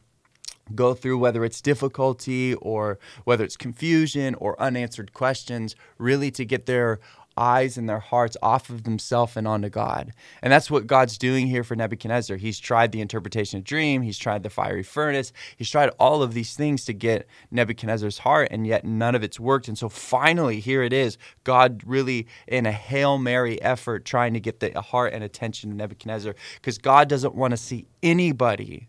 go 0.74 0.94
through 0.94 1.18
whether 1.18 1.44
it's 1.44 1.60
difficulty 1.60 2.54
or 2.54 2.98
whether 3.24 3.44
it's 3.44 3.56
confusion 3.56 4.34
or 4.36 4.60
unanswered 4.60 5.12
questions, 5.12 5.76
really 5.98 6.30
to 6.32 6.44
get 6.44 6.66
their 6.66 7.00
eyes 7.38 7.78
and 7.78 7.88
their 7.88 8.00
hearts 8.00 8.36
off 8.42 8.68
of 8.68 8.82
themselves 8.82 9.36
and 9.36 9.46
onto 9.46 9.68
God. 9.68 10.12
And 10.42 10.52
that's 10.52 10.70
what 10.70 10.86
God's 10.86 11.16
doing 11.16 11.46
here 11.46 11.62
for 11.62 11.76
Nebuchadnezzar. 11.76 12.36
He's 12.36 12.58
tried 12.58 12.92
the 12.92 13.00
interpretation 13.00 13.58
of 13.58 13.64
dream, 13.64 14.02
he's 14.02 14.18
tried 14.18 14.42
the 14.42 14.50
fiery 14.50 14.82
furnace, 14.82 15.32
he's 15.56 15.70
tried 15.70 15.90
all 16.00 16.22
of 16.22 16.34
these 16.34 16.56
things 16.56 16.84
to 16.86 16.92
get 16.92 17.28
Nebuchadnezzar's 17.50 18.18
heart, 18.18 18.48
and 18.50 18.66
yet 18.66 18.84
none 18.84 19.14
of 19.14 19.22
it's 19.22 19.38
worked. 19.38 19.68
And 19.68 19.78
so 19.78 19.88
finally, 19.88 20.60
here 20.60 20.82
it 20.82 20.92
is 20.92 21.16
God 21.44 21.82
really, 21.86 22.26
in 22.46 22.66
a 22.66 22.72
Hail 22.72 23.18
Mary 23.18 23.62
effort, 23.62 24.04
trying 24.04 24.34
to 24.34 24.40
get 24.40 24.60
the 24.60 24.80
heart 24.80 25.12
and 25.12 25.22
attention 25.22 25.70
of 25.70 25.76
Nebuchadnezzar, 25.76 26.34
because 26.56 26.78
God 26.78 27.08
doesn't 27.08 27.34
want 27.34 27.52
to 27.52 27.56
see 27.56 27.86
anybody 28.02 28.88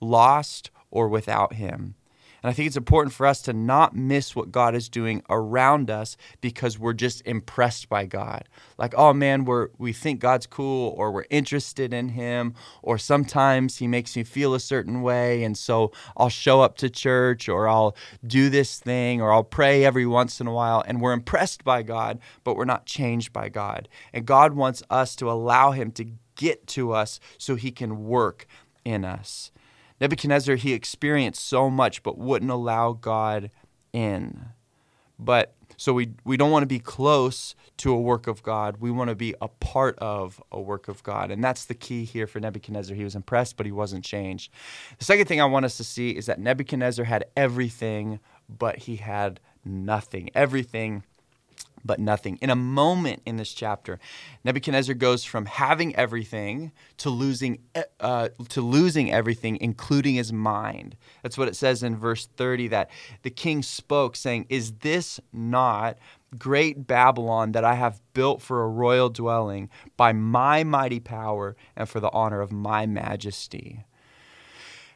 lost 0.00 0.70
or 0.92 1.08
without 1.08 1.54
him. 1.54 1.96
And 2.42 2.50
I 2.50 2.52
think 2.52 2.66
it's 2.66 2.76
important 2.76 3.14
for 3.14 3.24
us 3.24 3.40
to 3.42 3.52
not 3.52 3.94
miss 3.94 4.34
what 4.34 4.50
God 4.50 4.74
is 4.74 4.88
doing 4.88 5.22
around 5.30 5.90
us 5.90 6.16
because 6.40 6.78
we're 6.78 6.92
just 6.92 7.24
impressed 7.24 7.88
by 7.88 8.04
God. 8.04 8.48
Like, 8.78 8.94
oh 8.96 9.12
man, 9.12 9.44
we're 9.44 9.68
we 9.78 9.92
think 9.92 10.18
God's 10.18 10.46
cool 10.46 10.92
or 10.96 11.12
we're 11.12 11.26
interested 11.30 11.94
in 11.94 12.10
him 12.10 12.54
or 12.82 12.98
sometimes 12.98 13.78
he 13.78 13.86
makes 13.86 14.16
me 14.16 14.24
feel 14.24 14.54
a 14.54 14.60
certain 14.60 15.02
way 15.02 15.44
and 15.44 15.56
so 15.56 15.92
I'll 16.16 16.28
show 16.28 16.60
up 16.60 16.76
to 16.78 16.90
church 16.90 17.48
or 17.48 17.68
I'll 17.68 17.96
do 18.26 18.50
this 18.50 18.80
thing 18.80 19.20
or 19.22 19.32
I'll 19.32 19.44
pray 19.44 19.84
every 19.84 20.06
once 20.06 20.40
in 20.40 20.48
a 20.48 20.52
while 20.52 20.82
and 20.84 21.00
we're 21.00 21.12
impressed 21.12 21.62
by 21.62 21.82
God, 21.82 22.18
but 22.42 22.56
we're 22.56 22.64
not 22.64 22.86
changed 22.86 23.32
by 23.32 23.50
God. 23.50 23.88
And 24.12 24.26
God 24.26 24.54
wants 24.54 24.82
us 24.90 25.14
to 25.16 25.30
allow 25.30 25.70
him 25.70 25.92
to 25.92 26.06
get 26.34 26.66
to 26.66 26.92
us 26.92 27.20
so 27.38 27.54
he 27.54 27.70
can 27.70 28.04
work 28.04 28.46
in 28.84 29.04
us. 29.04 29.52
Nebuchadnezzar, 30.02 30.56
he 30.56 30.72
experienced 30.72 31.46
so 31.46 31.70
much 31.70 32.02
but 32.02 32.18
wouldn't 32.18 32.50
allow 32.50 32.92
God 32.92 33.52
in. 33.92 34.46
But 35.16 35.54
so 35.76 35.92
we, 35.92 36.10
we 36.24 36.36
don't 36.36 36.50
want 36.50 36.64
to 36.64 36.66
be 36.66 36.80
close 36.80 37.54
to 37.76 37.92
a 37.92 38.00
work 38.00 38.26
of 38.26 38.42
God. 38.42 38.78
We 38.80 38.90
want 38.90 39.10
to 39.10 39.14
be 39.14 39.36
a 39.40 39.46
part 39.46 39.96
of 40.00 40.42
a 40.50 40.60
work 40.60 40.88
of 40.88 41.04
God. 41.04 41.30
And 41.30 41.42
that's 41.42 41.66
the 41.66 41.74
key 41.74 42.04
here 42.04 42.26
for 42.26 42.40
Nebuchadnezzar. 42.40 42.96
He 42.96 43.04
was 43.04 43.14
impressed, 43.14 43.56
but 43.56 43.64
he 43.64 43.70
wasn't 43.70 44.04
changed. 44.04 44.52
The 44.98 45.04
second 45.04 45.26
thing 45.26 45.40
I 45.40 45.44
want 45.44 45.66
us 45.66 45.76
to 45.76 45.84
see 45.84 46.10
is 46.10 46.26
that 46.26 46.40
Nebuchadnezzar 46.40 47.04
had 47.04 47.26
everything, 47.36 48.18
but 48.48 48.78
he 48.78 48.96
had 48.96 49.38
nothing. 49.64 50.30
Everything 50.34 51.04
but 51.84 51.98
nothing. 51.98 52.38
In 52.40 52.50
a 52.50 52.56
moment 52.56 53.22
in 53.26 53.36
this 53.36 53.52
chapter, 53.52 53.98
Nebuchadnezzar 54.44 54.94
goes 54.94 55.24
from 55.24 55.46
having 55.46 55.94
everything 55.96 56.72
to 56.98 57.10
losing 57.10 57.58
uh, 58.00 58.28
to 58.48 58.60
losing 58.60 59.12
everything, 59.12 59.58
including 59.60 60.14
his 60.14 60.32
mind. 60.32 60.96
That's 61.22 61.38
what 61.38 61.48
it 61.48 61.56
says 61.56 61.82
in 61.82 61.96
verse 61.96 62.26
30 62.26 62.68
that 62.68 62.90
the 63.22 63.30
king 63.30 63.62
spoke, 63.62 64.16
saying, 64.16 64.46
Is 64.48 64.72
this 64.74 65.20
not 65.32 65.98
great 66.38 66.86
Babylon 66.86 67.52
that 67.52 67.64
I 67.64 67.74
have 67.74 68.00
built 68.14 68.40
for 68.42 68.62
a 68.62 68.68
royal 68.68 69.10
dwelling 69.10 69.68
by 69.96 70.12
my 70.12 70.64
mighty 70.64 71.00
power 71.00 71.56
and 71.76 71.88
for 71.88 72.00
the 72.00 72.10
honor 72.12 72.40
of 72.40 72.52
my 72.52 72.86
majesty? 72.86 73.84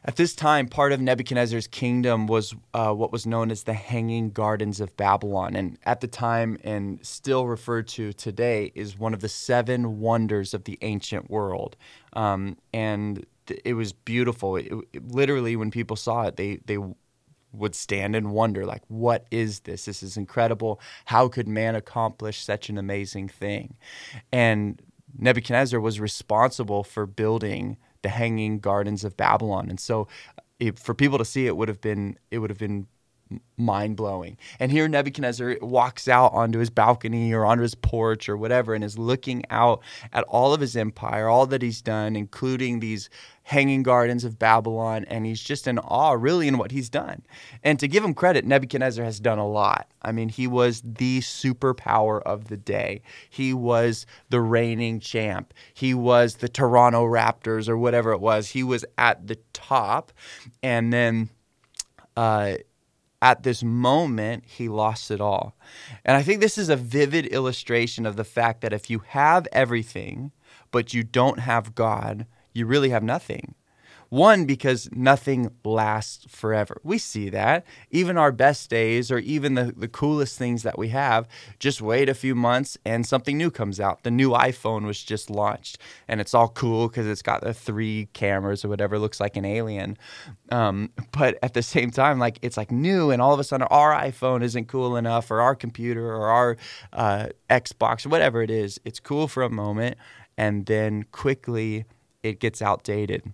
At 0.05 0.15
this 0.15 0.35
time, 0.35 0.67
part 0.67 0.93
of 0.93 1.01
Nebuchadnezzar's 1.01 1.67
kingdom 1.67 2.27
was 2.27 2.55
uh, 2.73 2.93
what 2.93 3.11
was 3.11 3.25
known 3.25 3.51
as 3.51 3.63
the 3.63 3.73
Hanging 3.73 4.29
Gardens 4.29 4.79
of 4.79 4.95
Babylon. 4.95 5.55
And 5.55 5.77
at 5.85 6.01
the 6.01 6.07
time, 6.07 6.57
and 6.63 7.05
still 7.05 7.47
referred 7.47 7.87
to 7.89 8.13
today, 8.13 8.71
is 8.75 8.97
one 8.97 9.13
of 9.13 9.19
the 9.19 9.29
seven 9.29 9.99
wonders 9.99 10.53
of 10.53 10.63
the 10.63 10.77
ancient 10.81 11.29
world. 11.29 11.75
Um, 12.13 12.57
and 12.73 13.25
it 13.65 13.73
was 13.73 13.91
beautiful. 13.91 14.55
It, 14.55 14.71
it, 14.93 15.07
literally, 15.11 15.55
when 15.55 15.71
people 15.71 15.95
saw 15.95 16.23
it, 16.23 16.37
they, 16.37 16.59
they 16.65 16.77
would 17.51 17.75
stand 17.75 18.15
and 18.15 18.31
wonder, 18.31 18.65
like, 18.65 18.83
what 18.87 19.25
is 19.31 19.61
this? 19.61 19.85
This 19.85 20.03
is 20.03 20.15
incredible. 20.15 20.79
How 21.05 21.27
could 21.27 21.47
man 21.47 21.75
accomplish 21.75 22.43
such 22.43 22.69
an 22.69 22.77
amazing 22.77 23.29
thing? 23.29 23.75
And 24.31 24.81
Nebuchadnezzar 25.17 25.79
was 25.79 25.99
responsible 25.99 26.83
for 26.83 27.05
building 27.05 27.77
the 28.01 28.09
hanging 28.09 28.59
gardens 28.59 29.03
of 29.03 29.17
Babylon. 29.17 29.69
And 29.69 29.79
so 29.79 30.07
it, 30.59 30.79
for 30.79 30.93
people 30.93 31.17
to 31.17 31.25
see 31.25 31.47
it 31.47 31.55
would 31.55 31.67
have 31.67 31.81
been 31.81 32.17
it 32.31 32.39
would 32.39 32.49
have 32.49 32.59
been 32.59 32.87
mind 33.57 33.97
blowing. 33.97 34.37
And 34.59 34.71
here 34.71 34.87
Nebuchadnezzar 34.87 35.57
walks 35.61 36.07
out 36.07 36.33
onto 36.33 36.59
his 36.59 36.69
balcony 36.69 37.33
or 37.33 37.45
onto 37.45 37.63
his 37.63 37.75
porch 37.75 38.29
or 38.29 38.37
whatever 38.37 38.75
and 38.75 38.83
is 38.83 38.97
looking 38.97 39.43
out 39.49 39.81
at 40.13 40.23
all 40.25 40.53
of 40.53 40.61
his 40.61 40.75
empire, 40.75 41.27
all 41.27 41.47
that 41.47 41.61
he's 41.61 41.81
done, 41.81 42.15
including 42.15 42.79
these 42.79 43.09
hanging 43.43 43.81
gardens 43.81 44.25
of 44.25 44.37
Babylon, 44.37 45.05
and 45.05 45.25
he's 45.25 45.41
just 45.41 45.67
in 45.67 45.79
awe, 45.79 46.11
really, 46.11 46.49
in 46.49 46.57
what 46.57 46.71
he's 46.71 46.89
done. 46.89 47.23
And 47.63 47.79
to 47.79 47.87
give 47.87 48.03
him 48.03 48.13
credit, 48.13 48.45
Nebuchadnezzar 48.45 49.05
has 49.05 49.21
done 49.21 49.39
a 49.39 49.47
lot. 49.47 49.89
I 50.01 50.11
mean, 50.11 50.27
he 50.29 50.47
was 50.47 50.81
the 50.83 51.21
superpower 51.21 52.21
of 52.23 52.49
the 52.49 52.57
day. 52.57 53.01
He 53.29 53.53
was 53.53 54.05
the 54.29 54.41
reigning 54.41 54.99
champ. 54.99 55.53
He 55.73 55.93
was 55.93 56.35
the 56.35 56.49
Toronto 56.49 57.05
Raptors 57.05 57.69
or 57.69 57.77
whatever 57.77 58.11
it 58.11 58.19
was. 58.19 58.49
He 58.49 58.63
was 58.63 58.85
at 58.97 59.27
the 59.27 59.39
top, 59.53 60.11
and 60.61 60.93
then. 60.93 61.29
Uh, 62.15 62.57
at 63.21 63.43
this 63.43 63.63
moment, 63.63 64.43
he 64.45 64.69
lost 64.69 65.09
it 65.11 65.19
all. 65.19 65.55
And 66.05 66.15
I 66.15 66.23
think 66.23 66.39
this 66.39 66.57
is 66.57 66.69
a 66.69 66.75
vivid 66.75 67.25
illustration 67.27 68.05
of 68.05 68.15
the 68.15 68.23
fact 68.23 68.61
that 68.61 68.73
if 68.73 68.89
you 68.89 68.99
have 69.07 69.47
everything, 69.51 70.31
but 70.71 70.93
you 70.93 71.03
don't 71.03 71.39
have 71.39 71.75
God, 71.75 72.27
you 72.53 72.65
really 72.65 72.89
have 72.89 73.03
nothing. 73.03 73.55
One, 74.09 74.45
because 74.45 74.89
nothing 74.93 75.51
lasts 75.65 76.25
forever. 76.29 76.79
We 76.83 76.97
see 76.97 77.29
that. 77.29 77.65
Even 77.91 78.17
our 78.17 78.31
best 78.31 78.69
days, 78.69 79.11
or 79.11 79.19
even 79.19 79.55
the, 79.55 79.73
the 79.75 79.89
coolest 79.89 80.37
things 80.37 80.63
that 80.63 80.77
we 80.77 80.89
have, 80.89 81.27
just 81.59 81.81
wait 81.81 82.07
a 82.07 82.13
few 82.13 82.33
months 82.33 82.77
and 82.85 83.05
something 83.05 83.37
new 83.37 83.51
comes 83.51 83.79
out. 83.79 84.03
The 84.03 84.11
new 84.11 84.31
iPhone 84.31 84.85
was 84.85 85.03
just 85.03 85.29
launched, 85.29 85.77
and 86.07 86.21
it's 86.21 86.33
all 86.33 86.47
cool 86.47 86.87
because 86.87 87.05
it's 87.05 87.21
got 87.21 87.41
the 87.41 87.53
three 87.53 88.07
cameras 88.13 88.63
or 88.63 88.69
whatever, 88.69 88.97
looks 88.97 89.19
like 89.19 89.35
an 89.35 89.45
alien. 89.45 89.97
Um, 90.51 90.91
but 91.11 91.37
at 91.43 91.53
the 91.53 91.63
same 91.63 91.91
time, 91.91 92.17
like 92.17 92.39
it's 92.41 92.55
like 92.55 92.71
new, 92.71 93.11
and 93.11 93.21
all 93.21 93.33
of 93.33 93.39
a 93.39 93.43
sudden 93.43 93.67
our 93.69 93.93
iPhone 93.93 94.41
isn't 94.41 94.67
cool 94.69 94.95
enough, 94.95 95.29
or 95.29 95.41
our 95.41 95.55
computer, 95.55 96.09
or 96.13 96.27
our 96.27 96.57
uh, 96.93 97.27
Xbox, 97.49 98.05
or 98.05 98.09
whatever 98.09 98.41
it 98.41 98.49
is. 98.51 98.79
It's 98.85 99.01
cool 99.01 99.27
for 99.27 99.43
a 99.43 99.49
moment, 99.49 99.97
and 100.37 100.65
then 100.65 101.03
quickly 101.11 101.85
it 102.23 102.39
gets 102.39 102.61
outdated. 102.61 103.33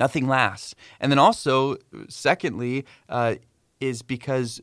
Nothing 0.00 0.26
lasts. 0.26 0.74
And 0.98 1.12
then 1.12 1.18
also, 1.18 1.76
secondly, 2.08 2.86
uh, 3.08 3.34
is 3.80 4.00
because 4.02 4.60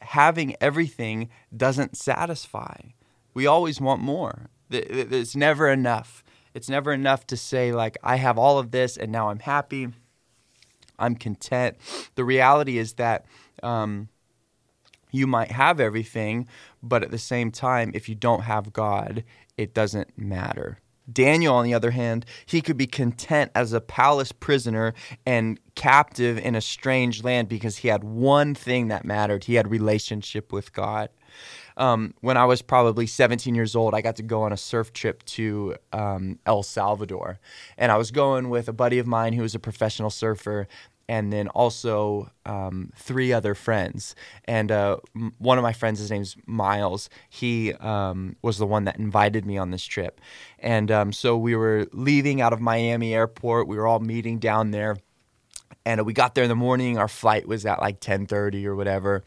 having 0.00 0.56
everything 0.60 1.28
doesn't 1.54 1.96
satisfy. 1.96 2.76
We 3.34 3.46
always 3.46 3.80
want 3.80 4.00
more. 4.00 4.48
It's 4.70 5.36
never 5.36 5.68
enough. 5.68 6.24
It's 6.54 6.68
never 6.68 6.92
enough 6.92 7.26
to 7.28 7.36
say, 7.36 7.72
like, 7.72 7.98
I 8.02 8.16
have 8.16 8.38
all 8.38 8.58
of 8.58 8.70
this 8.70 8.96
and 8.96 9.12
now 9.12 9.28
I'm 9.28 9.40
happy. 9.40 9.88
I'm 10.98 11.14
content. 11.14 11.76
The 12.16 12.24
reality 12.24 12.78
is 12.78 12.94
that 12.94 13.26
um, 13.62 14.08
you 15.12 15.26
might 15.26 15.52
have 15.52 15.78
everything, 15.78 16.48
but 16.82 17.02
at 17.02 17.10
the 17.10 17.18
same 17.18 17.50
time, 17.50 17.92
if 17.94 18.08
you 18.08 18.14
don't 18.14 18.42
have 18.42 18.72
God, 18.72 19.24
it 19.56 19.74
doesn't 19.74 20.18
matter. 20.18 20.80
Daniel, 21.10 21.54
on 21.54 21.64
the 21.64 21.74
other 21.74 21.90
hand, 21.90 22.24
he 22.46 22.60
could 22.60 22.76
be 22.76 22.86
content 22.86 23.50
as 23.54 23.72
a 23.72 23.80
palace 23.80 24.32
prisoner 24.32 24.94
and 25.24 25.58
captive 25.74 26.38
in 26.38 26.54
a 26.54 26.60
strange 26.60 27.22
land 27.24 27.48
because 27.48 27.78
he 27.78 27.88
had 27.88 28.04
one 28.04 28.54
thing 28.54 28.88
that 28.88 29.04
mattered. 29.04 29.44
He 29.44 29.54
had 29.54 29.70
relationship 29.70 30.52
with 30.52 30.72
God. 30.72 31.08
Um, 31.76 32.14
when 32.20 32.36
I 32.36 32.44
was 32.44 32.60
probably 32.60 33.06
17 33.06 33.54
years 33.54 33.76
old, 33.76 33.94
I 33.94 34.00
got 34.00 34.16
to 34.16 34.22
go 34.22 34.42
on 34.42 34.52
a 34.52 34.56
surf 34.56 34.92
trip 34.92 35.24
to 35.26 35.76
um, 35.92 36.40
El 36.44 36.64
Salvador. 36.64 37.38
And 37.76 37.92
I 37.92 37.96
was 37.96 38.10
going 38.10 38.50
with 38.50 38.68
a 38.68 38.72
buddy 38.72 38.98
of 38.98 39.06
mine 39.06 39.32
who 39.32 39.42
was 39.42 39.54
a 39.54 39.60
professional 39.60 40.10
surfer 40.10 40.66
and 41.08 41.32
then 41.32 41.48
also 41.48 42.30
um, 42.44 42.92
three 42.96 43.32
other 43.32 43.54
friends. 43.54 44.14
And 44.44 44.70
uh, 44.70 44.98
m- 45.16 45.34
one 45.38 45.58
of 45.58 45.62
my 45.62 45.72
friends, 45.72 45.98
his 45.98 46.10
name's 46.10 46.36
Miles. 46.46 47.08
He 47.30 47.72
um, 47.74 48.36
was 48.42 48.58
the 48.58 48.66
one 48.66 48.84
that 48.84 48.98
invited 48.98 49.46
me 49.46 49.56
on 49.56 49.70
this 49.70 49.84
trip. 49.84 50.20
And 50.58 50.90
um, 50.90 51.12
so 51.12 51.36
we 51.36 51.56
were 51.56 51.86
leaving 51.92 52.40
out 52.40 52.52
of 52.52 52.60
Miami 52.60 53.14
Airport. 53.14 53.68
We 53.68 53.76
were 53.76 53.86
all 53.86 54.00
meeting 54.00 54.38
down 54.38 54.70
there. 54.70 54.96
And 55.86 56.04
we 56.04 56.12
got 56.12 56.34
there 56.34 56.44
in 56.44 56.50
the 56.50 56.56
morning. 56.56 56.98
Our 56.98 57.08
flight 57.08 57.48
was 57.48 57.64
at 57.64 57.80
like 57.80 58.00
10:30 58.00 58.66
or 58.66 58.76
whatever. 58.76 59.24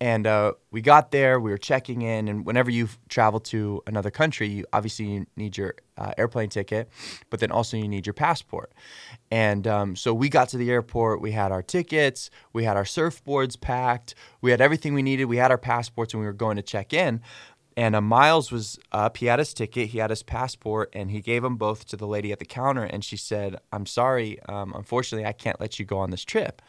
And 0.00 0.26
uh, 0.26 0.54
we 0.70 0.80
got 0.80 1.10
there, 1.10 1.38
we 1.38 1.50
were 1.50 1.58
checking 1.58 2.00
in, 2.00 2.26
and 2.26 2.46
whenever 2.46 2.70
you 2.70 2.88
travel 3.10 3.38
to 3.40 3.82
another 3.86 4.10
country, 4.10 4.48
you 4.48 4.64
obviously 4.72 5.04
you 5.04 5.26
need 5.36 5.58
your 5.58 5.74
uh, 5.98 6.12
airplane 6.16 6.48
ticket, 6.48 6.88
but 7.28 7.38
then 7.40 7.50
also 7.50 7.76
you 7.76 7.86
need 7.86 8.06
your 8.06 8.14
passport. 8.14 8.72
And 9.30 9.66
um, 9.66 9.96
so 9.96 10.14
we 10.14 10.30
got 10.30 10.48
to 10.50 10.56
the 10.56 10.70
airport, 10.70 11.20
we 11.20 11.32
had 11.32 11.52
our 11.52 11.62
tickets, 11.62 12.30
we 12.54 12.64
had 12.64 12.78
our 12.78 12.84
surfboards 12.84 13.60
packed, 13.60 14.14
we 14.40 14.50
had 14.50 14.62
everything 14.62 14.94
we 14.94 15.02
needed, 15.02 15.26
we 15.26 15.36
had 15.36 15.50
our 15.50 15.58
passports, 15.58 16.14
and 16.14 16.22
we 16.22 16.26
were 16.26 16.32
going 16.32 16.56
to 16.56 16.62
check 16.62 16.94
in. 16.94 17.20
And 17.76 17.94
uh, 17.94 18.00
Miles 18.00 18.50
was 18.50 18.78
up, 18.92 19.18
he 19.18 19.26
had 19.26 19.38
his 19.38 19.52
ticket, 19.52 19.88
he 19.88 19.98
had 19.98 20.08
his 20.08 20.22
passport, 20.22 20.90
and 20.94 21.10
he 21.10 21.20
gave 21.20 21.42
them 21.42 21.56
both 21.56 21.86
to 21.88 21.96
the 21.96 22.06
lady 22.06 22.32
at 22.32 22.38
the 22.38 22.46
counter. 22.46 22.84
And 22.84 23.04
she 23.04 23.18
said, 23.18 23.60
I'm 23.70 23.84
sorry, 23.84 24.40
um, 24.48 24.72
unfortunately, 24.74 25.26
I 25.26 25.32
can't 25.32 25.60
let 25.60 25.78
you 25.78 25.84
go 25.84 25.98
on 25.98 26.10
this 26.10 26.24
trip. 26.24 26.62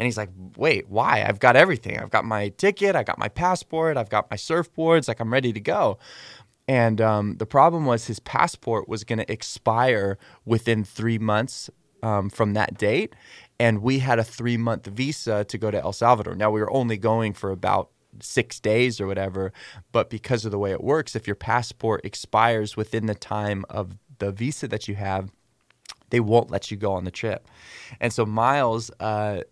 And 0.00 0.06
he's 0.06 0.16
like, 0.16 0.30
wait, 0.56 0.88
why? 0.88 1.26
I've 1.28 1.40
got 1.40 1.56
everything. 1.56 1.98
I've 1.98 2.08
got 2.08 2.24
my 2.24 2.48
ticket, 2.48 2.96
I 2.96 3.02
got 3.02 3.18
my 3.18 3.28
passport, 3.28 3.98
I've 3.98 4.08
got 4.08 4.30
my 4.30 4.36
surfboards, 4.38 5.08
like 5.08 5.20
I'm 5.20 5.30
ready 5.30 5.52
to 5.52 5.60
go. 5.60 5.98
And 6.66 7.02
um, 7.02 7.36
the 7.36 7.44
problem 7.44 7.84
was 7.84 8.06
his 8.06 8.18
passport 8.18 8.88
was 8.88 9.04
going 9.04 9.18
to 9.18 9.30
expire 9.30 10.16
within 10.46 10.84
three 10.84 11.18
months 11.18 11.68
um, 12.02 12.30
from 12.30 12.54
that 12.54 12.78
date. 12.78 13.14
And 13.58 13.82
we 13.82 13.98
had 13.98 14.18
a 14.18 14.24
three 14.24 14.56
month 14.56 14.86
visa 14.86 15.44
to 15.44 15.58
go 15.58 15.70
to 15.70 15.78
El 15.78 15.92
Salvador. 15.92 16.34
Now, 16.34 16.50
we 16.50 16.60
were 16.60 16.72
only 16.72 16.96
going 16.96 17.34
for 17.34 17.50
about 17.50 17.90
six 18.20 18.58
days 18.58 19.02
or 19.02 19.06
whatever. 19.06 19.52
But 19.92 20.08
because 20.08 20.46
of 20.46 20.50
the 20.50 20.58
way 20.58 20.72
it 20.72 20.82
works, 20.82 21.14
if 21.14 21.26
your 21.26 21.36
passport 21.36 22.00
expires 22.04 22.74
within 22.74 23.04
the 23.04 23.14
time 23.14 23.66
of 23.68 23.98
the 24.18 24.32
visa 24.32 24.66
that 24.68 24.88
you 24.88 24.94
have, 24.94 25.30
they 26.08 26.20
won't 26.20 26.50
let 26.50 26.70
you 26.70 26.78
go 26.78 26.94
on 26.94 27.04
the 27.04 27.10
trip. 27.10 27.46
And 28.00 28.14
so 28.14 28.24
Miles, 28.24 28.90
uh, 28.98 29.42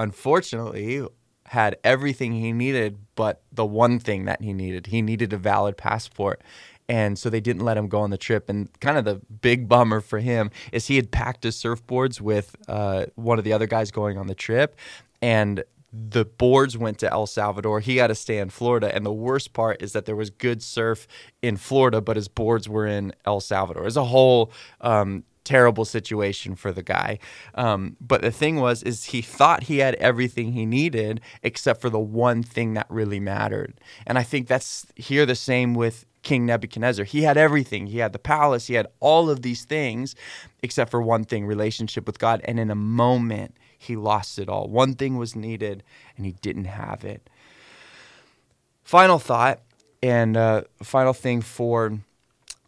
unfortunately, 0.00 1.06
had 1.46 1.76
everything 1.84 2.32
he 2.32 2.52
needed, 2.52 2.98
but 3.16 3.42
the 3.52 3.66
one 3.66 3.98
thing 3.98 4.24
that 4.24 4.40
he 4.40 4.52
needed. 4.52 4.86
He 4.86 5.02
needed 5.02 5.32
a 5.32 5.36
valid 5.36 5.76
passport. 5.76 6.42
And 6.88 7.18
so 7.18 7.30
they 7.30 7.40
didn't 7.40 7.64
let 7.64 7.76
him 7.76 7.88
go 7.88 8.00
on 8.00 8.10
the 8.10 8.18
trip. 8.18 8.48
And 8.48 8.68
kind 8.80 8.98
of 8.98 9.04
the 9.04 9.20
big 9.42 9.68
bummer 9.68 10.00
for 10.00 10.18
him 10.18 10.50
is 10.72 10.86
he 10.86 10.96
had 10.96 11.10
packed 11.10 11.44
his 11.44 11.56
surfboards 11.56 12.20
with 12.20 12.56
uh, 12.66 13.06
one 13.14 13.38
of 13.38 13.44
the 13.44 13.52
other 13.52 13.66
guys 13.66 13.90
going 13.90 14.16
on 14.18 14.26
the 14.26 14.34
trip. 14.34 14.76
And 15.22 15.62
the 15.92 16.24
boards 16.24 16.78
went 16.78 16.98
to 16.98 17.12
El 17.12 17.26
Salvador. 17.26 17.80
He 17.80 17.96
had 17.96 18.08
to 18.08 18.14
stay 18.14 18.38
in 18.38 18.50
Florida. 18.50 18.94
And 18.94 19.04
the 19.04 19.12
worst 19.12 19.52
part 19.52 19.82
is 19.82 19.92
that 19.92 20.06
there 20.06 20.16
was 20.16 20.30
good 20.30 20.62
surf 20.62 21.06
in 21.42 21.56
Florida, 21.56 22.00
but 22.00 22.16
his 22.16 22.28
boards 22.28 22.68
were 22.68 22.86
in 22.86 23.12
El 23.24 23.40
Salvador. 23.40 23.86
As 23.86 23.96
a 23.96 24.04
whole 24.04 24.52
um, 24.80 25.24
terrible 25.50 25.84
situation 25.84 26.54
for 26.54 26.70
the 26.70 26.82
guy. 26.82 27.18
Um, 27.56 27.96
but 28.00 28.22
the 28.22 28.30
thing 28.30 28.60
was, 28.60 28.84
is 28.84 29.06
he 29.06 29.20
thought 29.20 29.64
he 29.64 29.78
had 29.78 29.96
everything 29.96 30.52
he 30.52 30.64
needed 30.64 31.20
except 31.42 31.80
for 31.80 31.90
the 31.90 31.98
one 31.98 32.44
thing 32.44 32.74
that 32.74 32.86
really 32.88 33.18
mattered. 33.18 33.74
And 34.06 34.16
I 34.16 34.22
think 34.22 34.46
that's 34.46 34.86
here 34.94 35.26
the 35.26 35.34
same 35.34 35.74
with 35.74 36.06
King 36.22 36.46
Nebuchadnezzar. 36.46 37.04
He 37.04 37.22
had 37.22 37.36
everything. 37.36 37.88
He 37.88 37.98
had 37.98 38.12
the 38.12 38.20
palace. 38.20 38.68
He 38.68 38.74
had 38.74 38.86
all 39.00 39.28
of 39.28 39.42
these 39.42 39.64
things 39.64 40.14
except 40.62 40.88
for 40.88 41.02
one 41.02 41.24
thing, 41.24 41.44
relationship 41.46 42.06
with 42.06 42.20
God. 42.20 42.40
And 42.44 42.60
in 42.60 42.70
a 42.70 42.76
moment, 42.76 43.56
he 43.76 43.96
lost 43.96 44.38
it 44.38 44.48
all. 44.48 44.68
One 44.68 44.94
thing 44.94 45.16
was 45.16 45.34
needed 45.34 45.82
and 46.16 46.26
he 46.26 46.32
didn't 46.32 46.66
have 46.66 47.04
it. 47.04 47.28
Final 48.84 49.18
thought 49.18 49.62
and 50.00 50.36
uh, 50.36 50.62
final 50.80 51.12
thing 51.12 51.40
for 51.40 51.98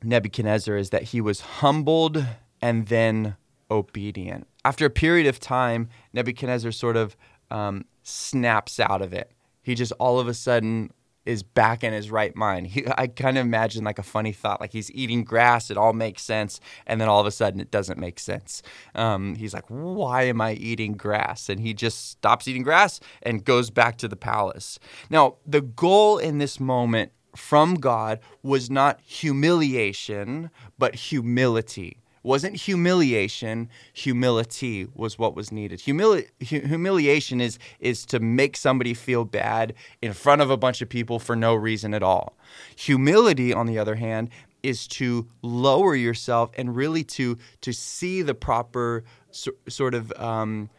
Nebuchadnezzar 0.03 0.77
is 0.77 0.91
that 0.91 1.05
he 1.05 1.21
was 1.21 1.41
humbled 1.62 2.25
and 2.62 2.87
then 2.87 3.37
obedient. 3.71 4.47
After 4.64 4.87
a 4.87 4.90
period 4.90 5.26
of 5.26 5.40
time, 5.40 5.88
Nebuchadnezzar 6.12 6.73
sort 6.73 6.97
of 6.97 7.16
um, 7.50 7.85
snaps 8.02 8.81
out 8.81 9.02
of 9.02 9.12
it. 9.12 9.33
He 9.62 9.75
just 9.75 9.92
all 9.99 10.19
of 10.19 10.28
a 10.28 10.35
sudden 10.35 10.92
is 11.25 11.42
back 11.42 11.85
in 11.85 11.92
his 11.92 12.11
right 12.11 12.35
mind. 12.35 12.66
He, 12.69 12.85
I 12.97 13.07
kind 13.07 13.38
of 13.38 13.47
imagine 13.47 13.85
like 13.85 13.99
a 13.99 14.02
funny 14.02 14.33
thought, 14.33 14.61
like 14.61 14.73
he's 14.73 14.90
eating 14.90 15.23
grass, 15.23 15.71
it 15.71 15.76
all 15.76 15.92
makes 15.92 16.23
sense, 16.23 16.61
and 16.87 17.00
then 17.00 17.09
all 17.09 17.21
of 17.21 17.26
a 17.26 17.31
sudden 17.31 17.61
it 17.61 17.71
doesn't 17.71 17.99
make 17.99 18.19
sense. 18.19 18.62
Um, 18.95 19.37
he's 19.37 19.54
like, 19.54 19.66
"Why 19.69 20.25
am 20.25 20.40
I 20.40 20.54
eating 20.54 20.95
grass?" 20.95 21.49
And 21.49 21.61
he 21.61 21.75
just 21.75 22.11
stops 22.11 22.49
eating 22.49 22.62
grass 22.62 22.99
and 23.23 23.45
goes 23.45 23.71
back 23.71 23.99
to 23.99 24.09
the 24.09 24.16
palace. 24.16 24.78
Now, 25.11 25.37
the 25.47 25.61
goal 25.61 26.19
in 26.19 26.38
this 26.38 26.59
moment 26.59 27.12
from 27.37 27.75
God 27.76 28.19
was 28.42 28.69
not 28.69 29.00
humiliation, 29.00 30.50
but 30.76 30.95
humility 30.95 32.01
wasn't 32.23 32.57
humiliation 32.57 33.69
humility 33.93 34.87
was 34.95 35.19
what 35.19 35.35
was 35.35 35.50
needed. 35.50 35.81
Humili- 35.81 36.29
humiliation 36.41 37.41
is 37.41 37.59
is 37.81 38.07
to 38.07 38.21
make 38.21 38.57
somebody 38.57 38.95
feel 38.95 39.25
bad 39.25 39.75
in 40.00 40.12
front 40.12 40.43
of 40.43 40.50
a 40.50 40.57
bunch 40.57 40.83
of 40.83 40.88
people 40.88 41.19
for 41.19 41.37
no 41.37 41.55
reason 41.55 41.95
at 41.95 42.02
all. 42.02 42.37
Humility 42.76 43.52
on 43.52 43.67
the 43.67 43.79
other 43.79 43.97
hand 43.97 44.31
is 44.62 44.87
to 44.87 45.29
lower 45.43 45.95
yourself 45.95 46.50
and 46.57 46.76
really 46.76 47.05
to 47.05 47.38
to 47.61 47.73
see 47.73 48.23
the 48.23 48.35
proper 48.35 49.05
so, 49.31 49.50
sort 49.69 49.95
of 49.95 50.12
um, 50.17 50.71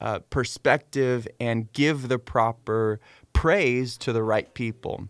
uh, 0.00 0.18
perspective 0.30 1.26
and 1.38 1.72
give 1.72 2.08
the 2.08 2.18
proper 2.18 3.00
praise 3.32 3.96
to 3.98 4.12
the 4.12 4.22
right 4.22 4.52
people. 4.54 5.08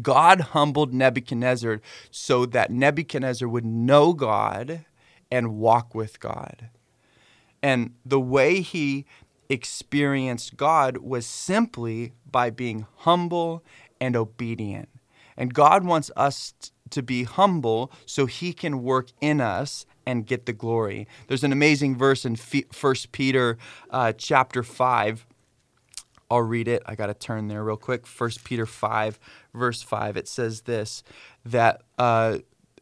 God 0.00 0.40
humbled 0.40 0.92
Nebuchadnezzar 0.92 1.80
so 2.10 2.46
that 2.46 2.70
Nebuchadnezzar 2.70 3.48
would 3.48 3.64
know 3.64 4.12
God 4.12 4.84
and 5.30 5.56
walk 5.56 5.94
with 5.94 6.20
God. 6.20 6.70
And 7.62 7.94
the 8.04 8.20
way 8.20 8.60
he 8.60 9.06
experienced 9.48 10.56
God 10.56 10.98
was 10.98 11.26
simply 11.26 12.12
by 12.30 12.50
being 12.50 12.86
humble 12.98 13.64
and 14.00 14.14
obedient. 14.14 14.88
And 15.36 15.54
God 15.54 15.84
wants 15.84 16.10
us 16.16 16.54
to 16.90 17.02
be 17.02 17.24
humble 17.24 17.92
so 18.06 18.26
he 18.26 18.52
can 18.52 18.82
work 18.82 19.08
in 19.20 19.40
us 19.40 19.86
and 20.06 20.26
get 20.26 20.46
the 20.46 20.52
glory. 20.52 21.06
There's 21.26 21.44
an 21.44 21.52
amazing 21.52 21.96
verse 21.96 22.24
in 22.24 22.36
1 22.36 22.94
Peter 23.12 23.58
uh, 23.90 24.12
chapter 24.12 24.62
5. 24.62 25.26
I'll 26.30 26.42
read 26.42 26.68
it. 26.68 26.82
I 26.86 26.94
got 26.94 27.06
to 27.06 27.14
turn 27.14 27.48
there 27.48 27.64
real 27.64 27.76
quick. 27.76 28.06
1 28.06 28.30
Peter 28.44 28.66
5, 28.66 29.18
verse 29.54 29.82
5. 29.82 30.16
It 30.16 30.28
says 30.28 30.62
this 30.62 31.02
that 31.44 31.82
uh, 31.98 32.38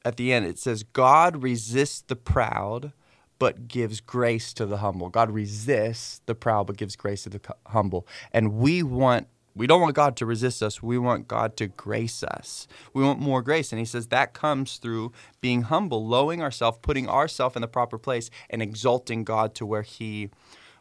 at 0.07 0.17
the 0.19 0.33
end, 0.33 0.47
it 0.47 0.57
says, 0.57 0.85
God 0.85 1.43
resists 1.43 2.01
the 2.01 2.15
proud, 2.15 2.93
but 3.41 3.67
gives 3.67 4.01
grace 4.01 4.53
to 4.53 4.65
the 4.65 4.77
humble. 4.77 5.09
God 5.09 5.33
resists 5.33 6.21
the 6.27 6.35
proud, 6.37 6.69
but 6.69 6.77
gives 6.77 6.95
grace 6.95 7.25
to 7.25 7.29
the 7.29 7.41
humble. 7.67 8.07
And 8.33 8.55
we 8.55 8.85
want, 8.85 9.27
we 9.57 9.67
don't 9.67 9.81
want 9.81 9.97
God 9.97 10.17
to 10.19 10.25
resist 10.25 10.63
us. 10.63 10.81
We 10.81 10.97
want 10.97 11.27
God 11.27 11.57
to 11.57 11.67
grace 11.67 12.23
us. 12.23 12.69
We 12.95 13.03
want 13.03 13.19
more 13.19 13.43
grace. 13.43 13.73
And 13.73 13.81
he 13.81 13.85
says 13.85 14.07
that 14.07 14.33
comes 14.33 14.77
through 14.77 15.11
being 15.41 15.63
humble, 15.63 16.07
lowering 16.07 16.41
ourselves, 16.41 16.79
putting 16.83 17.09
ourselves 17.09 17.57
in 17.57 17.63
the 17.63 17.69
proper 17.69 17.99
place, 17.99 18.31
and 18.49 18.63
exalting 18.63 19.25
God 19.25 19.57
to 19.57 19.67
where 19.67 19.83
he 19.83 20.31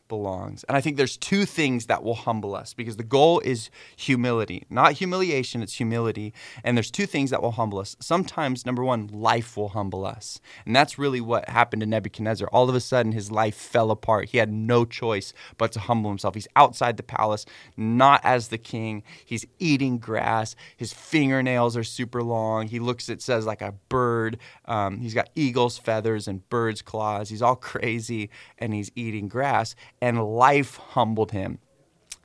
belongs. 0.08 0.64
And 0.66 0.78
I 0.78 0.82
think 0.82 0.98
there's 0.98 1.18
two 1.18 1.46
things 1.46 1.88
that 1.88 2.04
will 2.04 2.16
humble 2.16 2.56
us 2.56 2.74
because 2.74 2.98
the 2.98 3.04
goal 3.04 3.40
is 3.42 3.70
humility, 3.96 4.66
not 4.70 4.94
humiliation, 4.94 5.62
it's 5.62 5.74
humility. 5.74 6.34
And 6.64 6.78
there's 6.78 6.92
two 6.92 7.06
things 7.06 7.30
that 7.30 7.42
will 7.42 7.52
humble 7.52 7.80
us. 7.80 7.96
Sometimes, 8.00 8.66
number 8.66 8.84
one, 8.84 9.08
life 9.08 9.58
will 9.58 9.70
humble 9.70 10.06
us. 10.06 10.40
And 10.66 10.76
that's 10.76 10.98
really 10.98 11.22
what 11.22 11.50
happened 11.50 11.82
to 11.82 11.86
Nebuchadnezzar. 11.86 12.48
All 12.52 12.70
of 12.70 12.76
a 12.76 12.80
sudden, 12.80 13.12
his 13.12 13.32
life 13.32 13.56
fell 13.56 13.92
apart. 13.92 14.30
He 14.30 14.38
had 14.38 14.52
no 14.52 14.86
choice 14.86 15.34
but 15.58 15.72
to 15.74 15.80
humble 15.80 16.10
himself. 16.12 16.36
He's 16.36 16.48
outside 16.56 16.98
the 16.98 17.04
palace, 17.04 17.46
not 17.78 18.22
as 18.24 18.50
the 18.50 18.58
king. 18.58 19.04
He's 19.26 19.46
eating 19.60 19.98
grass. 19.98 20.56
His 20.78 20.94
fingernails 20.94 21.76
are 21.76 21.84
super 21.84 22.24
long. 22.24 22.68
He 22.68 22.80
looks, 22.80 23.10
it 23.10 23.22
says, 23.22 23.46
like 23.46 23.62
a 23.62 23.74
bird. 23.90 24.38
Um, 24.66 25.00
he's 25.00 25.14
got 25.14 25.30
eagle's 25.36 25.78
feathers 25.78 26.28
and 26.28 26.48
bird's 26.50 26.82
claws. 26.82 27.30
He's 27.30 27.42
all 27.42 27.56
crazy 27.66 28.30
and 28.58 28.74
he's 28.74 28.92
eating 28.96 29.28
grass 29.28 29.76
and 30.02 30.24
life 30.24 30.78
humbled 30.78 31.32
him. 31.32 31.60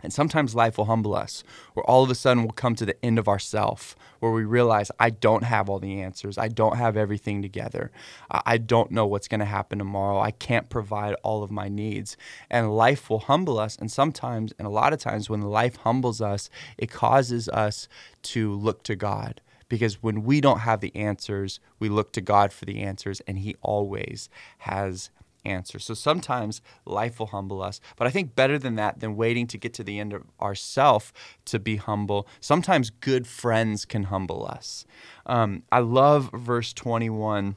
And 0.03 0.13
sometimes 0.13 0.55
life 0.55 0.79
will 0.79 0.87
humble 0.87 1.15
us, 1.15 1.45
where 1.75 1.85
all 1.85 2.03
of 2.03 2.11
a 2.11 2.15
sudden 2.15 2.43
we'll 2.43 2.53
come 2.53 2.75
to 2.77 2.87
the 2.87 3.05
end 3.05 3.19
of 3.19 3.29
ourself, 3.29 3.95
where 4.21 4.33
we 4.33 4.45
realize 4.45 4.91
I 4.99 5.11
don't 5.11 5.45
have 5.45 5.69
all 5.69 5.79
the 5.79 6.01
answers. 6.01 6.39
I 6.39 6.49
don't 6.49 6.77
have 6.77 6.97
everything 6.97 7.43
together. 7.43 7.91
I 8.31 8.57
don't 8.57 8.91
know 8.91 9.07
what's 9.07 9.29
going 9.29 9.41
to 9.41 9.47
happen 9.47 9.79
tomorrow. 9.79 10.19
I 10.19 10.31
can't 10.31 10.71
provide 10.71 11.17
all 11.23 11.43
of 11.43 11.51
my 11.51 11.69
needs. 11.69 12.17
And 12.51 12.75
life 12.75 13.11
will 13.11 13.21
humble 13.21 13.59
us. 13.59 13.77
And 13.77 13.93
sometimes, 13.93 14.55
and 14.59 14.67
a 14.67 14.71
lot 14.71 14.93
of 14.93 15.01
times, 15.01 15.29
when 15.29 15.43
life 15.43 15.77
humbles 15.77 16.23
us, 16.23 16.49
it 16.79 16.91
causes 16.91 17.49
us 17.51 17.87
to 18.23 18.55
look 18.55 18.83
to 18.85 18.97
God. 18.97 19.43
Because 19.69 20.03
when 20.03 20.25
we 20.25 20.41
don't 20.41 20.61
have 20.61 20.81
the 20.81 20.95
answers, 20.97 21.61
we 21.79 21.89
look 21.89 22.13
to 22.15 22.21
God 22.21 22.53
for 22.53 22.65
the 22.65 22.81
answers, 22.81 23.21
and 23.27 23.39
He 23.39 23.55
always 23.63 24.29
has 24.59 25.11
answer. 25.45 25.79
So 25.79 25.95
sometimes 25.95 26.61
life 26.85 27.19
will 27.19 27.29
humble 27.29 27.63
us. 27.63 27.81
But 27.97 28.07
I 28.07 28.11
think 28.11 28.35
better 28.35 28.59
than 28.59 28.77
that, 28.77 29.01
than 29.01 29.17
waiting 29.17 29.47
to 29.49 29.59
get 29.59 29.75
to 29.75 29.85
the 29.85 29.99
end 29.99 30.13
of 30.13 30.23
ourself 30.41 31.13
to 31.47 31.59
be 31.59 31.77
humble, 31.77 32.29
sometimes 32.41 32.91
good 32.91 33.27
friends 33.27 33.85
can 33.85 34.05
humble 34.05 34.47
us. 34.47 34.85
Um, 35.27 35.63
I 35.71 35.81
love 35.81 36.31
verse 36.33 36.73
21 36.73 37.57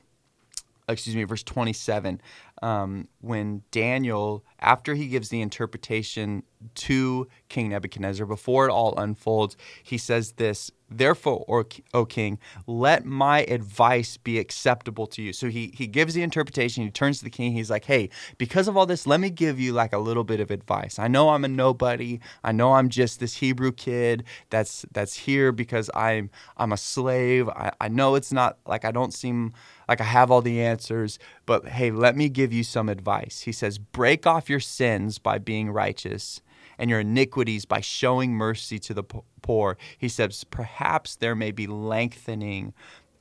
excuse 0.87 1.15
me, 1.15 1.23
verse 1.23 1.43
27, 1.43 2.21
um, 2.61 3.07
when 3.21 3.63
Daniel, 3.71 4.43
after 4.59 4.95
he 4.95 5.07
gives 5.07 5.29
the 5.29 5.41
interpretation 5.41 6.43
to 6.75 7.27
King 7.49 7.69
Nebuchadnezzar, 7.69 8.25
before 8.25 8.67
it 8.67 8.71
all 8.71 8.97
unfolds, 8.97 9.57
he 9.81 9.97
says 9.97 10.33
this 10.33 10.71
Therefore, 10.97 11.65
O 11.93 12.05
king, 12.05 12.39
let 12.65 13.05
my 13.05 13.41
advice 13.43 14.17
be 14.17 14.39
acceptable 14.39 15.05
to 15.07 15.21
you. 15.21 15.33
So 15.33 15.49
he, 15.49 15.73
he 15.75 15.85
gives 15.85 16.13
the 16.13 16.23
interpretation. 16.23 16.83
He 16.83 16.89
turns 16.89 17.17
to 17.19 17.25
the 17.25 17.29
king. 17.29 17.51
He's 17.51 17.69
like, 17.69 17.85
hey, 17.85 18.09
because 18.37 18.67
of 18.67 18.77
all 18.77 18.85
this, 18.85 19.05
let 19.05 19.19
me 19.19 19.29
give 19.29 19.59
you 19.59 19.73
like 19.73 19.91
a 19.91 19.97
little 19.97 20.23
bit 20.23 20.39
of 20.39 20.49
advice. 20.49 20.97
I 20.97 21.07
know 21.07 21.29
I'm 21.29 21.43
a 21.43 21.49
nobody. 21.49 22.19
I 22.43 22.53
know 22.53 22.73
I'm 22.73 22.87
just 22.87 23.19
this 23.19 23.35
Hebrew 23.37 23.73
kid 23.73 24.23
that's 24.49 24.85
that's 24.93 25.17
here 25.17 25.51
because 25.51 25.89
I'm 25.93 26.29
I'm 26.55 26.71
a 26.71 26.77
slave. 26.77 27.49
I, 27.49 27.71
I 27.81 27.89
know 27.89 28.15
it's 28.15 28.31
not 28.31 28.57
like 28.65 28.85
I 28.85 28.91
don't 28.91 29.13
seem 29.13 29.53
like 29.89 29.99
I 29.99 30.05
have 30.05 30.31
all 30.31 30.41
the 30.41 30.61
answers, 30.61 31.19
but 31.45 31.67
hey, 31.67 31.91
let 31.91 32.15
me 32.15 32.29
give 32.29 32.53
you 32.53 32.63
some 32.63 32.87
advice. 32.87 33.41
He 33.41 33.51
says, 33.51 33.77
break 33.77 34.25
off 34.25 34.49
your 34.49 34.53
your 34.53 34.59
sins 34.59 35.17
by 35.17 35.39
being 35.39 35.71
righteous 35.71 36.39
and 36.77 36.89
your 36.89 36.99
iniquities 36.99 37.65
by 37.65 37.81
showing 37.81 38.33
mercy 38.33 38.79
to 38.79 38.93
the 38.93 39.03
poor, 39.41 39.77
he 39.97 40.09
says, 40.09 40.43
perhaps 40.43 41.15
there 41.15 41.35
may 41.35 41.51
be 41.51 41.67
lengthening 41.67 42.73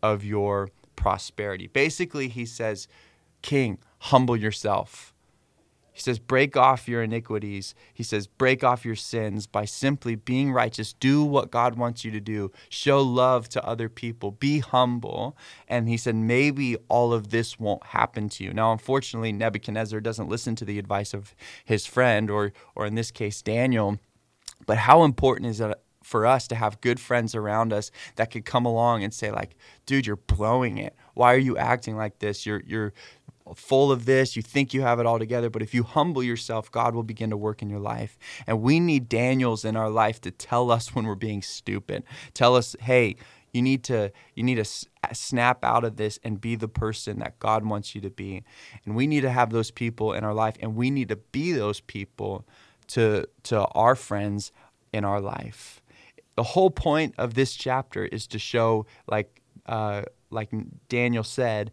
of 0.02 0.24
your 0.24 0.70
prosperity. 0.96 1.66
Basically, 1.66 2.28
he 2.28 2.46
says, 2.46 2.88
King, 3.42 3.78
humble 3.98 4.36
yourself 4.36 5.11
he 5.92 6.00
says, 6.00 6.18
break 6.18 6.56
off 6.56 6.88
your 6.88 7.02
iniquities. 7.02 7.74
He 7.92 8.02
says, 8.02 8.26
break 8.26 8.64
off 8.64 8.84
your 8.84 8.96
sins 8.96 9.46
by 9.46 9.66
simply 9.66 10.14
being 10.14 10.52
righteous. 10.52 10.94
Do 10.94 11.22
what 11.22 11.50
God 11.50 11.76
wants 11.76 12.04
you 12.04 12.10
to 12.12 12.20
do. 12.20 12.50
Show 12.70 13.02
love 13.02 13.48
to 13.50 13.64
other 13.64 13.90
people. 13.90 14.30
Be 14.30 14.60
humble. 14.60 15.36
And 15.68 15.88
he 15.88 15.98
said, 15.98 16.14
maybe 16.14 16.76
all 16.88 17.12
of 17.12 17.28
this 17.28 17.60
won't 17.60 17.84
happen 17.86 18.30
to 18.30 18.44
you. 18.44 18.54
Now, 18.54 18.72
unfortunately, 18.72 19.32
Nebuchadnezzar 19.32 20.00
doesn't 20.00 20.30
listen 20.30 20.56
to 20.56 20.64
the 20.64 20.78
advice 20.78 21.12
of 21.12 21.34
his 21.64 21.84
friend, 21.84 22.30
or, 22.30 22.52
or 22.74 22.86
in 22.86 22.94
this 22.94 23.10
case, 23.10 23.42
Daniel. 23.42 23.98
But 24.64 24.78
how 24.78 25.02
important 25.04 25.50
is 25.50 25.60
it 25.60 25.74
for 26.02 26.26
us 26.26 26.48
to 26.48 26.54
have 26.54 26.80
good 26.80 26.98
friends 26.98 27.34
around 27.34 27.72
us 27.72 27.90
that 28.16 28.30
could 28.30 28.44
come 28.44 28.66
along 28.66 29.04
and 29.04 29.14
say 29.14 29.30
like 29.30 29.56
dude 29.86 30.06
you're 30.06 30.16
blowing 30.16 30.76
it 30.78 30.94
why 31.14 31.32
are 31.32 31.38
you 31.38 31.56
acting 31.56 31.96
like 31.96 32.18
this 32.18 32.44
you're 32.44 32.62
you're 32.66 32.92
full 33.54 33.92
of 33.92 34.04
this, 34.04 34.36
you 34.36 34.42
think 34.42 34.72
you 34.74 34.82
have 34.82 34.98
it 35.00 35.06
all 35.06 35.18
together, 35.18 35.50
but 35.50 35.62
if 35.62 35.74
you 35.74 35.82
humble 35.82 36.22
yourself, 36.22 36.70
God 36.70 36.94
will 36.94 37.02
begin 37.02 37.30
to 37.30 37.36
work 37.36 37.62
in 37.62 37.70
your 37.70 37.80
life. 37.80 38.18
And 38.46 38.62
we 38.62 38.80
need 38.80 39.08
Daniels 39.08 39.64
in 39.64 39.76
our 39.76 39.90
life 39.90 40.20
to 40.22 40.30
tell 40.30 40.70
us 40.70 40.88
when 40.94 41.06
we're 41.06 41.14
being 41.14 41.42
stupid. 41.42 42.04
Tell 42.34 42.56
us, 42.56 42.76
"Hey, 42.80 43.16
you 43.52 43.62
need 43.62 43.84
to 43.84 44.12
you 44.34 44.42
need 44.42 44.56
to 44.56 44.64
snap 45.12 45.64
out 45.64 45.84
of 45.84 45.96
this 45.96 46.18
and 46.22 46.40
be 46.40 46.56
the 46.56 46.68
person 46.68 47.18
that 47.18 47.38
God 47.38 47.64
wants 47.64 47.94
you 47.94 48.00
to 48.00 48.10
be." 48.10 48.42
And 48.84 48.94
we 48.96 49.06
need 49.06 49.22
to 49.22 49.30
have 49.30 49.50
those 49.50 49.70
people 49.70 50.12
in 50.12 50.24
our 50.24 50.34
life 50.34 50.56
and 50.60 50.74
we 50.74 50.90
need 50.90 51.08
to 51.08 51.16
be 51.16 51.52
those 51.52 51.80
people 51.80 52.46
to 52.88 53.26
to 53.44 53.64
our 53.66 53.94
friends 53.94 54.52
in 54.92 55.04
our 55.04 55.20
life. 55.20 55.82
The 56.36 56.42
whole 56.42 56.70
point 56.70 57.14
of 57.18 57.34
this 57.34 57.54
chapter 57.54 58.04
is 58.06 58.26
to 58.28 58.38
show 58.38 58.86
like 59.06 59.42
uh, 59.66 60.02
like 60.30 60.50
Daniel 60.88 61.24
said 61.24 61.70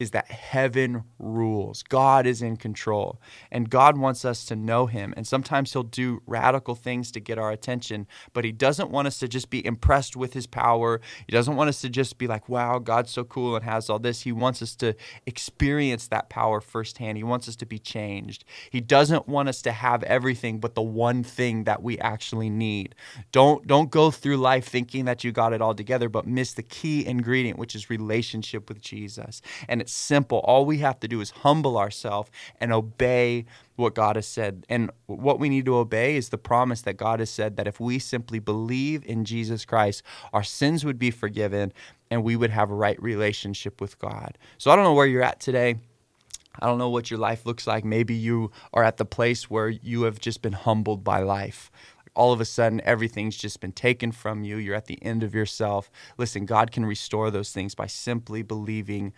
is 0.00 0.12
that 0.12 0.30
heaven 0.30 1.04
rules. 1.18 1.82
God 1.82 2.26
is 2.26 2.40
in 2.40 2.56
control. 2.56 3.20
And 3.52 3.68
God 3.68 3.98
wants 3.98 4.24
us 4.24 4.46
to 4.46 4.56
know 4.56 4.86
Him. 4.86 5.12
And 5.16 5.26
sometimes 5.26 5.72
He'll 5.72 5.82
do 5.82 6.22
radical 6.26 6.74
things 6.74 7.12
to 7.12 7.20
get 7.20 7.38
our 7.38 7.50
attention, 7.50 8.06
but 8.32 8.44
He 8.46 8.50
doesn't 8.50 8.90
want 8.90 9.06
us 9.06 9.18
to 9.18 9.28
just 9.28 9.50
be 9.50 9.64
impressed 9.64 10.16
with 10.16 10.32
His 10.32 10.46
power. 10.46 11.02
He 11.26 11.32
doesn't 11.32 11.54
want 11.54 11.68
us 11.68 11.82
to 11.82 11.90
just 11.90 12.16
be 12.16 12.26
like, 12.26 12.48
wow, 12.48 12.78
God's 12.78 13.10
so 13.10 13.24
cool 13.24 13.54
and 13.54 13.64
has 13.64 13.90
all 13.90 13.98
this. 13.98 14.22
He 14.22 14.32
wants 14.32 14.62
us 14.62 14.74
to 14.76 14.94
experience 15.26 16.08
that 16.08 16.30
power 16.30 16.62
firsthand. 16.62 17.18
He 17.18 17.24
wants 17.24 17.46
us 17.46 17.56
to 17.56 17.66
be 17.66 17.78
changed. 17.78 18.44
He 18.70 18.80
doesn't 18.80 19.28
want 19.28 19.50
us 19.50 19.60
to 19.62 19.72
have 19.72 20.02
everything 20.04 20.60
but 20.60 20.74
the 20.74 20.82
one 20.82 21.22
thing 21.22 21.64
that 21.64 21.82
we 21.82 21.98
actually 21.98 22.48
need. 22.48 22.94
Don't, 23.32 23.66
don't 23.66 23.90
go 23.90 24.10
through 24.10 24.38
life 24.38 24.66
thinking 24.66 25.04
that 25.04 25.24
you 25.24 25.30
got 25.30 25.52
it 25.52 25.60
all 25.60 25.74
together, 25.74 26.08
but 26.08 26.26
miss 26.26 26.54
the 26.54 26.62
key 26.62 27.06
ingredient, 27.06 27.58
which 27.58 27.74
is 27.74 27.90
relationship 27.90 28.70
with 28.70 28.80
Jesus. 28.80 29.42
And 29.68 29.82
it's 29.82 29.89
simple. 29.92 30.38
All 30.38 30.64
we 30.64 30.78
have 30.78 31.00
to 31.00 31.08
do 31.08 31.20
is 31.20 31.30
humble 31.30 31.78
ourselves 31.78 32.30
and 32.60 32.72
obey 32.72 33.46
what 33.76 33.94
God 33.94 34.16
has 34.16 34.26
said. 34.26 34.66
And 34.68 34.90
what 35.06 35.38
we 35.38 35.48
need 35.48 35.64
to 35.66 35.76
obey 35.76 36.16
is 36.16 36.28
the 36.28 36.38
promise 36.38 36.82
that 36.82 36.96
God 36.96 37.20
has 37.20 37.30
said 37.30 37.56
that 37.56 37.66
if 37.66 37.80
we 37.80 37.98
simply 37.98 38.38
believe 38.38 39.04
in 39.04 39.24
Jesus 39.24 39.64
Christ, 39.64 40.02
our 40.32 40.42
sins 40.44 40.84
would 40.84 40.98
be 40.98 41.10
forgiven 41.10 41.72
and 42.10 42.22
we 42.24 42.36
would 42.36 42.50
have 42.50 42.70
a 42.70 42.74
right 42.74 43.00
relationship 43.02 43.80
with 43.80 43.98
God. 43.98 44.36
So 44.58 44.70
I 44.70 44.76
don't 44.76 44.84
know 44.84 44.94
where 44.94 45.06
you're 45.06 45.22
at 45.22 45.40
today. 45.40 45.76
I 46.60 46.66
don't 46.66 46.78
know 46.78 46.90
what 46.90 47.10
your 47.10 47.20
life 47.20 47.46
looks 47.46 47.66
like. 47.66 47.84
Maybe 47.84 48.14
you 48.14 48.50
are 48.74 48.82
at 48.82 48.96
the 48.96 49.04
place 49.04 49.48
where 49.48 49.68
you 49.68 50.02
have 50.02 50.18
just 50.20 50.42
been 50.42 50.52
humbled 50.52 51.04
by 51.04 51.20
life 51.20 51.70
all 52.14 52.32
of 52.32 52.40
a 52.40 52.44
sudden 52.44 52.80
everything's 52.84 53.36
just 53.36 53.60
been 53.60 53.72
taken 53.72 54.12
from 54.12 54.42
you. 54.44 54.56
You're 54.56 54.74
at 54.74 54.86
the 54.86 55.02
end 55.02 55.22
of 55.22 55.34
yourself. 55.34 55.90
Listen, 56.18 56.44
God 56.44 56.72
can 56.72 56.84
restore 56.84 57.30
those 57.30 57.52
things 57.52 57.74
by 57.74 57.86
simply 57.86 58.42
believing 58.42 59.12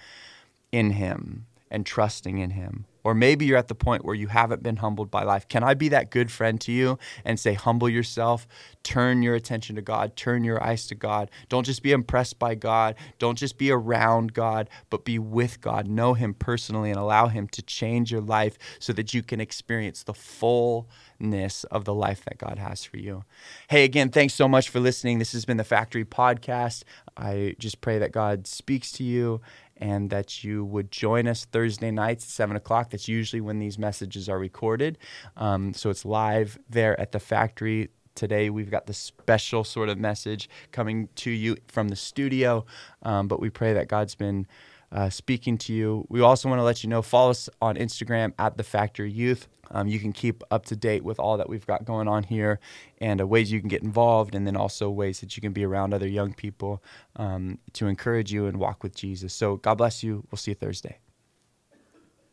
in 0.73 0.93
Him 0.93 1.47
and 1.71 1.87
trusting 1.87 2.39
in 2.39 2.51
Him. 2.51 2.87
Or 3.05 3.15
maybe 3.15 3.47
you're 3.47 3.59
at 3.59 3.69
the 3.69 3.75
point 3.75 4.05
where 4.05 4.15
you 4.15 4.29
haven't 4.29 4.63
been 4.63 4.77
humbled 4.77 5.11
by 5.11 5.25
life. 5.25 5.49
Can 5.49 5.65
I 5.65 5.75
be 5.75 5.89
that 5.89 6.11
good 6.11 6.31
friend 6.31 6.61
to 6.61 6.73
you 6.73 6.99
and 7.25 7.39
say, 7.39 7.55
humble 7.55 7.89
yourself, 7.89 8.47
turn 8.85 9.23
your 9.23 9.35
attention 9.35 9.75
to 9.77 9.83
God, 9.83 10.15
turn 10.15 10.45
your 10.45 10.63
eyes 10.63 10.87
to 10.87 10.95
God? 10.95 11.31
Don't 11.49 11.67
just 11.67 11.83
be 11.83 11.91
impressed 11.91 12.39
by 12.39 12.55
God, 12.55 12.95
don't 13.19 13.39
just 13.39 13.59
be 13.59 13.71
around 13.71 14.35
God, 14.35 14.71
but 14.89 15.05
be 15.05 15.19
with 15.19 15.61
God. 15.61 15.89
Know 15.89 16.15
Him 16.15 16.35
personally 16.35 16.91
and 16.91 16.99
allow 16.99 17.27
Him 17.27 17.49
to 17.49 17.63
change 17.63 18.13
your 18.13 18.21
life 18.21 18.57
so 18.79 18.93
that 18.93 19.13
you 19.13 19.23
can 19.23 19.41
experience 19.41 20.05
the 20.05 20.15
fullness 20.15 21.65
of 21.65 21.85
the 21.85 21.95
life 21.95 22.25
that 22.27 22.39
God 22.39 22.59
has 22.59 22.85
for 22.85 22.99
you. 22.99 23.25
Hey, 23.69 23.85
again, 23.85 24.11
thanks 24.11 24.35
so 24.35 24.47
much 24.47 24.69
for 24.69 24.79
listening. 24.79 25.19
This 25.19 25.33
has 25.33 25.45
been 25.45 25.57
the 25.57 25.65
Factory 25.65 26.05
Podcast. 26.05 26.85
I 27.17 27.57
just 27.59 27.81
pray 27.81 27.99
that 27.99 28.13
God 28.13 28.47
speaks 28.47 28.93
to 28.93 29.03
you 29.03 29.41
and 29.77 30.11
that 30.11 30.45
you 30.45 30.65
would 30.65 30.91
join 30.91 31.27
us 31.27 31.45
Thursday 31.45 31.91
nights 31.91 32.25
at 32.25 32.31
7 32.31 32.57
o'clock. 32.57 32.91
That's 32.91 33.09
usually 33.09 33.41
when 33.41 33.59
these 33.59 33.79
messages 33.79 34.29
are 34.29 34.39
recorded. 34.39 34.99
Um, 35.37 35.75
so 35.75 35.91
it's 35.91 36.05
live 36.05 36.59
there 36.69 36.99
at 37.01 37.13
the 37.13 37.21
factory. 37.21 37.91
Today, 38.15 38.51
we've 38.51 38.71
got 38.71 38.87
the 38.87 38.93
special 38.93 39.65
sort 39.65 39.89
of 39.89 39.99
message 39.99 40.49
coming 40.71 41.09
to 41.17 41.31
you 41.31 41.57
from 41.69 41.89
the 41.89 41.97
studio, 41.97 42.67
um, 43.03 43.27
but 43.27 43.41
we 43.41 43.49
pray 43.49 43.73
that 43.73 43.89
God's 43.89 44.15
been 44.15 44.47
uh, 44.93 45.11
speaking 45.11 45.59
to 45.59 45.73
you. 45.73 46.07
We 46.09 46.21
also 46.21 46.49
want 46.49 46.59
to 46.59 46.65
let 46.65 46.83
you 46.83 46.89
know 46.89 47.03
follow 47.03 47.31
us 47.31 47.49
on 47.61 47.77
Instagram 47.77 48.33
at 48.39 48.57
the 48.57 48.63
Factory 48.63 49.11
Youth. 49.11 49.49
Um, 49.71 49.89
you 49.89 49.99
can 49.99 50.13
keep 50.13 50.45
up 50.51 50.67
to 50.67 50.77
date 50.77 51.03
with 51.03 51.19
all 51.19 51.39
that 51.39 51.49
we've 51.49 51.67
got 51.67 51.85
going 51.85 52.07
on 52.07 52.25
here 52.25 52.61
and 52.99 53.21
uh, 53.21 53.27
ways 53.27 53.51
you 53.51 53.59
can 53.59 53.71
get 53.71 53.83
involved, 53.83 54.35
and 54.35 54.47
then 54.47 54.57
also 54.57 54.91
ways 54.91 55.21
that 55.21 55.35
you 55.37 55.41
can 55.41 55.53
be 55.53 55.65
around 55.65 55.95
other 55.95 56.07
young 56.07 56.35
people 56.35 56.83
um, 57.17 57.59
to 57.73 57.87
encourage 57.87 58.33
you 58.33 58.47
and 58.47 58.59
walk 58.59 58.83
with 58.83 58.95
Jesus. 58.95 59.33
So, 59.33 59.57
God 59.57 59.77
bless 59.77 60.03
you. 60.03 60.25
We'll 60.31 60.37
see 60.37 60.51
you 60.51 60.57
Thursday. 60.57 60.99